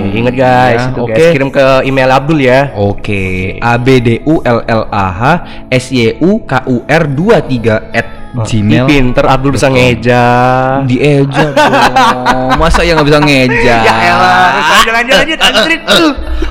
Oke. 0.00 0.16
Ingat 0.16 0.34
guys, 0.34 0.80
Ya, 0.80 0.96
oke. 0.96 1.12
guys. 1.12 1.32
Kirim 1.36 1.50
ke 1.52 1.64
email 1.84 2.08
Abdul 2.08 2.40
ya. 2.40 2.72
Oke, 2.72 3.60
A 3.60 3.76
B 3.76 4.00
D 4.00 4.08
U 4.24 4.40
L 4.40 4.64
L 4.64 4.82
A 4.88 5.06
H 5.12 5.22
S 5.68 5.92
Y 5.92 6.16
U 6.24 6.40
K 6.48 6.64
U 6.72 6.80
R 6.88 7.04
23 7.04 7.92
at 7.92 8.06
Gmail. 8.34 8.84
pinter 8.84 9.24
Abdul 9.24 9.54
bisa 9.54 9.70
ngeja. 9.70 10.22
Dieja 10.82 11.46
dong. 11.54 12.58
Masa 12.58 12.82
ya 12.82 12.98
nggak 12.98 13.06
bisa 13.06 13.20
ngeja? 13.20 13.76
Ya 13.86 13.94
elah, 14.04 14.50
lanjut 14.90 15.14
lanjut 15.14 15.38
lanjut. 15.44 15.80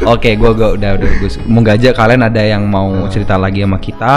Oke, 0.04 0.36
gua 0.36 0.52
gua 0.52 0.76
udah 0.76 0.96
udah 0.96 1.08
bagus. 1.10 1.40
Moga 1.44 1.76
aja 1.76 1.92
kalian 1.92 2.22
ada 2.22 2.40
yang 2.40 2.64
mau 2.64 2.88
cerita 3.08 3.36
lagi 3.36 3.64
sama 3.64 3.80
kita. 3.80 4.16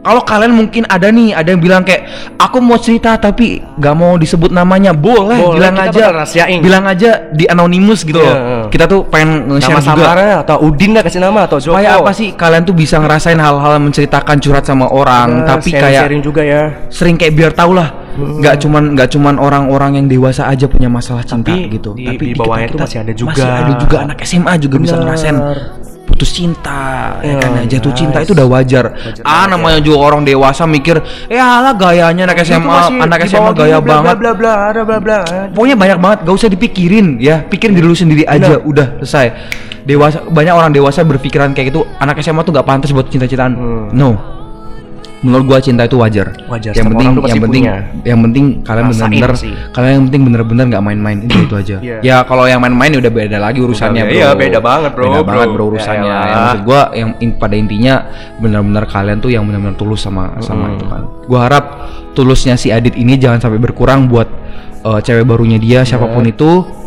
Kalau 0.00 0.22
kalian 0.22 0.52
mungkin 0.52 0.84
ada 0.84 1.08
nih, 1.08 1.32
ada 1.32 1.48
yang 1.48 1.60
bilang 1.60 1.82
kayak 1.82 2.04
aku 2.36 2.60
mau 2.60 2.76
cerita 2.76 3.16
tapi 3.16 3.60
nggak 3.60 3.94
mau 3.94 4.16
disebut 4.16 4.48
namanya, 4.48 4.92
boleh, 4.92 5.40
Boleh, 5.40 5.56
bilang 5.56 5.76
aja. 5.76 6.12
rahasiain. 6.12 6.60
Bilang 6.60 6.84
aja 6.84 7.28
di 7.30 7.44
anonymous 7.44 8.04
gitu 8.04 8.16
Iya, 8.16 8.32
loh. 8.32 8.63
Kita 8.68 8.84
tuh 8.84 9.04
pengen 9.04 9.50
nge-share 9.50 9.80
Nama 9.80 9.90
juga. 9.90 10.12
atau 10.40 10.56
Udin 10.62 10.90
lah 10.92 11.02
kasih 11.02 11.20
nama 11.20 11.44
atau 11.44 11.58
Joko. 11.58 11.76
Supaya 11.76 11.98
apa 11.98 12.12
sih 12.12 12.32
kalian 12.32 12.62
tuh 12.62 12.72
bisa 12.72 12.96
ngerasain 12.96 13.36
hal-hal 13.36 13.72
menceritakan 13.78 14.36
curhat 14.38 14.64
sama 14.64 14.86
orang, 14.86 15.42
Nah, 15.42 15.48
tapi 15.50 15.70
sharing- 15.70 15.82
kayak 15.82 16.02
sharing 16.06 16.22
juga 16.22 16.42
ya. 16.42 16.62
sering 16.88 17.16
kayak 17.16 17.32
biar 17.34 17.52
tau 17.52 17.72
lah 17.72 17.88
nggak 18.14 18.62
cuman 18.62 18.94
nggak 18.94 19.10
cuman 19.10 19.34
orang-orang 19.36 19.98
yang 19.98 20.06
dewasa 20.06 20.46
aja 20.46 20.70
punya 20.70 20.86
masalah 20.86 21.26
cinta 21.26 21.50
Tapi 21.50 21.66
gitu 21.66 21.98
di- 21.98 22.06
tapi 22.06 22.30
di 22.30 22.32
bawahnya 22.32 22.70
tuh 22.70 22.78
masih 22.78 22.98
ada 23.02 23.10
juga. 23.10 23.30
masih 23.34 23.50
ada 23.50 23.72
juga 23.74 23.96
anak 24.06 24.18
SMA 24.22 24.52
juga 24.56 24.76
bisa 24.78 24.94
Bener. 24.94 25.04
ngerasain 25.10 25.36
putus 26.14 26.30
cinta 26.30 27.18
ya 27.18 27.26
Ya, 27.26 27.36
kan 27.36 27.50
ya. 27.58 27.62
jatuh 27.68 27.90
nice. 27.90 27.98
cinta 27.98 28.18
itu 28.20 28.32
udah 28.32 28.46
wajar, 28.46 28.84
Wajar 28.88 29.20
ah 29.20 29.34
banget 29.34 29.42
ya. 29.42 29.50
namanya 29.50 29.78
juga 29.80 29.98
orang 30.00 30.22
dewasa 30.22 30.62
mikir 30.64 30.96
ya 31.26 31.58
lah 31.60 31.74
gayanya 31.74 32.22
anak 32.24 32.38
SMA 32.40 32.70
anak 32.96 33.18
SMA 33.24 33.50
gaya 33.52 33.78
bla, 33.78 33.98
banget 33.98 34.16
Bla 34.16 34.32
bla 34.32 34.54
bla 34.70 34.82
bla 34.84 34.98
bla. 34.98 35.18
pokoknya 35.50 35.74
banyak 35.74 35.98
banget 35.98 36.18
gak 36.22 36.34
usah 36.34 36.48
dipikirin 36.48 37.18
ya 37.18 37.42
pikirin 37.42 37.74
diri 37.74 37.82
lu 37.84 37.92
sendiri 37.92 38.22
aja 38.24 38.56
udah 38.56 39.02
selesai 39.02 39.26
dewasa 39.82 40.22
banyak 40.24 40.54
orang 40.54 40.70
dewasa 40.70 41.02
berpikiran 41.02 41.50
kayak 41.50 41.68
gitu 41.68 41.82
anak 41.98 42.16
SMA 42.20 42.40
tuh 42.40 42.52
gak 42.52 42.64
pantas 42.64 42.88
buat 42.88 43.04
cinta-cintaan 43.04 43.52
Hmm. 43.52 43.86
no 43.90 44.10
menurut 45.24 45.44
gua 45.48 45.58
cinta 45.58 45.88
itu 45.88 45.96
wajar. 45.96 46.36
Wajar, 46.46 46.76
yang 46.76 46.92
penting 46.92 47.08
yang 47.24 47.40
penting 47.40 47.64
punya. 47.64 47.74
yang 48.04 48.20
penting 48.20 48.44
kalian 48.60 48.92
sih. 48.92 49.52
kalian 49.72 49.92
yang 49.96 50.04
penting 50.12 50.22
bener-bener 50.28 50.64
nggak 50.68 50.84
main-main 50.84 51.18
itu 51.24 51.36
itu 51.48 51.54
aja. 51.56 51.76
Iya. 51.80 51.96
ya 52.04 52.16
kalau 52.28 52.44
yang 52.44 52.60
main-main 52.60 52.92
ya 52.92 53.00
udah 53.00 53.12
beda 53.12 53.36
lagi 53.40 53.58
urusannya 53.64 54.04
bro. 54.04 54.14
Iya, 54.14 54.28
beda 54.36 54.58
banget, 54.60 54.92
bro, 54.92 55.04
beda 55.08 55.20
bro. 55.24 55.28
banget 55.32 55.48
bro. 55.48 55.64
Ya 55.64 55.68
urusannya. 55.72 56.14
yang 56.14 56.42
maksud 56.44 56.60
gua 56.68 56.80
yang 56.92 57.10
in- 57.24 57.36
pada 57.40 57.54
intinya 57.56 57.94
benar-benar 58.38 58.84
kalian 58.84 59.18
tuh 59.24 59.30
yang 59.32 59.48
benar-benar 59.48 59.74
tulus 59.80 60.04
sama 60.04 60.36
sama 60.44 60.76
itu 60.76 60.84
kan. 60.84 61.02
Gua 61.24 61.40
harap 61.48 61.64
tulusnya 62.12 62.54
si 62.60 62.68
Adit 62.68 62.94
ini 62.94 63.16
jangan 63.16 63.40
sampai 63.40 63.58
berkurang 63.58 64.06
buat 64.06 64.28
uh, 64.84 65.00
cewek 65.00 65.24
barunya 65.24 65.56
dia 65.56 65.82
siapa 65.82 66.06
pun 66.06 66.22
itu 66.28 66.83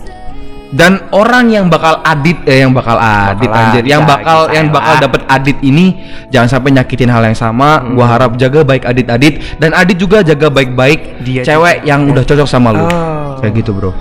dan 0.70 1.00
orang 1.10 1.48
yang 1.48 1.66
bakal 1.68 2.04
adit 2.04 2.36
eh 2.44 2.60
yang 2.60 2.72
bakal 2.72 2.96
adit 2.96 3.48
Bakalan 3.48 3.64
anjir 3.66 3.84
yang 3.86 4.04
bisa, 4.04 4.12
bakal 4.14 4.40
bisa 4.42 4.54
yang 4.54 4.68
bakal 4.68 4.94
lah. 4.94 5.02
dapet 5.02 5.22
adit 5.26 5.58
ini 5.62 5.86
jangan 6.28 6.50
sampai 6.50 6.70
nyakitin 6.74 7.08
hal 7.08 7.24
yang 7.24 7.38
sama 7.38 7.80
Hmm. 7.80 7.96
gua 7.96 8.06
harap 8.10 8.36
jaga 8.36 8.62
baik 8.62 8.84
adit 8.84 9.08
adit 9.08 9.34
dan 9.56 9.72
adit 9.72 9.96
juga 9.96 10.20
jaga 10.22 10.48
baik-baik 10.50 11.24
Dia 11.24 11.42
cewek 11.42 11.78
juga. 11.78 11.88
yang 11.88 12.00
udah 12.06 12.22
cocok 12.22 12.48
sama 12.48 12.70
lu 12.72 12.84
Oh. 12.84 13.40
kayak 13.40 13.54
gitu 13.56 13.72
bro 13.72 13.92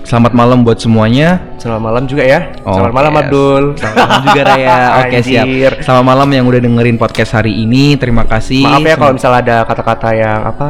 selamat 0.00 0.32
malam 0.32 0.60
buat 0.62 0.76
semuanya 0.76 1.40
Selamat 1.56 1.80
malam 1.82 2.04
juga 2.04 2.20
ya. 2.22 2.40
Selamat 2.60 2.76
Oke. 2.84 2.92
malam 2.94 3.12
Abdul. 3.16 3.62
Selamat 3.74 3.96
malam 3.96 4.20
juga 4.22 4.42
Raya 4.44 4.76
Oke 5.00 5.16
siap 5.24 5.46
Anjir. 5.48 5.72
Selamat 5.80 6.04
malam 6.06 6.28
yang 6.30 6.44
udah 6.44 6.60
dengerin 6.60 6.96
podcast 6.96 7.30
hari 7.34 7.56
ini 7.58 7.96
Terima 7.96 8.24
kasih 8.24 8.60
Maaf 8.62 8.84
ya 8.84 8.94
kalau 8.94 9.16
misalnya 9.16 9.40
ada 9.40 9.56
kata-kata 9.64 10.08
yang 10.12 10.44
apa 10.44 10.68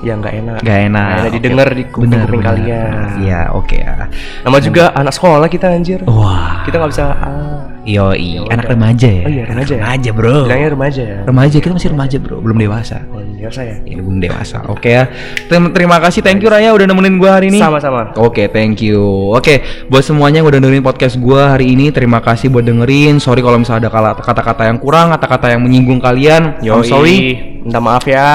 yang 0.00 0.18
nggak 0.18 0.34
enak. 0.40 0.58
Gak 0.60 0.78
enak 0.88 1.06
Nggak 1.06 1.20
enak 1.20 1.28
Oke. 1.28 1.34
didengar 1.36 1.68
di 1.70 1.84
kuping 1.86 2.02
Bener, 2.08 2.24
kuping 2.24 2.40
bener. 2.40 2.50
kalian. 2.56 2.92
Iya 3.20 3.40
oke 3.52 3.76
ya 3.76 3.94
Nama 4.42 4.56
juga 4.58 4.84
anak 4.92 5.12
sekolah 5.12 5.48
kita 5.48 5.66
anjir. 5.68 6.00
Wah 6.08 6.64
Kita 6.64 6.80
nggak 6.80 6.90
bisa 6.90 7.04
ah, 7.12 7.60
Yoi 7.84 8.40
Ya 8.40 8.42
Anak 8.48 8.66
remaja 8.68 9.08
ya 9.08 9.24
Oh 9.24 9.32
iya, 9.32 9.44
remaja 9.44 9.72
ya? 9.76 9.82
Remaja 9.84 10.10
bro 10.12 10.36
bilangnya 10.44 10.68
remaja 10.72 11.02
ya. 11.02 11.18
Remaja 11.24 11.56
kita 11.60 11.72
masih 11.76 11.90
remaja 11.92 12.16
bro 12.20 12.36
Belum 12.40 12.56
dewasa 12.56 12.96
Oh, 13.08 13.20
biasa 13.20 13.60
ya. 13.64 13.76
Ini 13.84 14.00
belum 14.00 14.20
dewasa 14.20 14.56
Oke 14.68 14.88
ya 14.92 15.04
Terima, 15.48 15.68
terima 15.72 15.96
kasih 16.00 16.20
Thank 16.20 16.44
you 16.44 16.48
Raya 16.52 16.72
udah 16.72 16.86
nemenin 16.88 17.16
gua 17.16 17.40
hari 17.40 17.48
ini 17.52 17.60
Sama-sama. 17.60 18.12
Oke, 18.16 18.48
thank 18.48 18.80
you. 18.80 19.00
Oke, 19.32 19.60
buat 19.88 20.04
semuanya 20.04 20.40
yang 20.40 20.48
udah 20.48 20.60
dengerin 20.60 20.84
podcast 20.84 21.16
gua 21.20 21.56
hari 21.56 21.72
ini, 21.72 21.92
terima 21.92 22.18
kasih 22.20 22.48
buat 22.48 22.64
dengerin. 22.64 23.20
Sorry 23.20 23.40
kalau 23.44 23.60
misalnya 23.60 23.88
ada 23.88 24.16
kata-kata 24.16 24.66
yang 24.66 24.78
kurang, 24.80 25.12
kata-kata 25.14 25.52
yang 25.52 25.60
menyinggung 25.64 26.00
kalian. 26.00 26.60
I'm 26.60 26.80
Yoi. 26.80 26.88
sorry. 26.88 27.16
Minta 27.64 27.80
maaf 27.82 28.04
ya. 28.08 28.28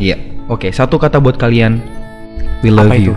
Iya. 0.00 0.31
Oke, 0.50 0.70
satu 0.70 0.98
kata 0.98 1.22
buat 1.22 1.38
kalian. 1.38 1.78
We 2.62 2.70
love 2.70 2.90
apa 2.90 2.96
you. 2.98 3.12
itu? 3.12 3.14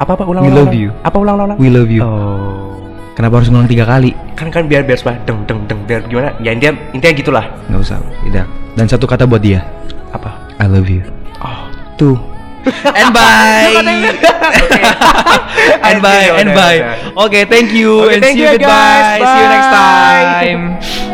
Apa 0.00 0.10
apa 0.16 0.24
ulang 0.24 0.42
We 0.42 0.50
ulang. 0.50 0.58
love 0.58 0.72
ulang. 0.72 0.82
you. 0.82 0.90
Apa 1.02 1.16
ulang 1.18 1.34
ulang? 1.36 1.58
We 1.58 1.68
love 1.68 1.90
you. 1.90 2.02
Oh. 2.02 2.78
Kenapa 3.14 3.42
harus 3.42 3.52
ngulang 3.52 3.68
tiga 3.68 3.84
kali? 3.84 4.16
Kan 4.32 4.48
kan 4.48 4.64
biar 4.64 4.86
biar 4.86 4.96
supaya 4.96 5.20
deng 5.28 5.44
deng 5.44 5.60
deng 5.68 5.80
biar 5.84 6.00
gimana? 6.08 6.32
Ya 6.40 6.56
intinya 6.56 6.72
intinya 6.96 7.14
gitulah. 7.14 7.44
Nggak 7.68 7.80
usah, 7.84 7.98
tidak. 8.24 8.46
Dan 8.78 8.86
satu 8.88 9.04
kata 9.04 9.28
buat 9.28 9.42
dia. 9.44 9.60
Apa? 10.10 10.30
I 10.56 10.66
love 10.70 10.88
you. 10.88 11.04
Oh. 11.42 11.68
Tuh. 12.00 12.16
and 12.96 13.12
bye. 13.16 13.72
and 15.84 15.98
bye. 16.00 16.28
And 16.36 16.50
bye. 16.52 16.80
Oke, 17.16 17.44
thank 17.48 17.72
you. 17.72 18.08
And 18.08 18.20
thank 18.24 18.36
see 18.36 18.44
you 18.44 18.52
you, 18.56 18.60
guys. 18.60 19.20
goodbye. 19.20 19.20
See 19.20 19.36
you 19.36 19.48
next 19.48 19.70
time. 19.72 21.09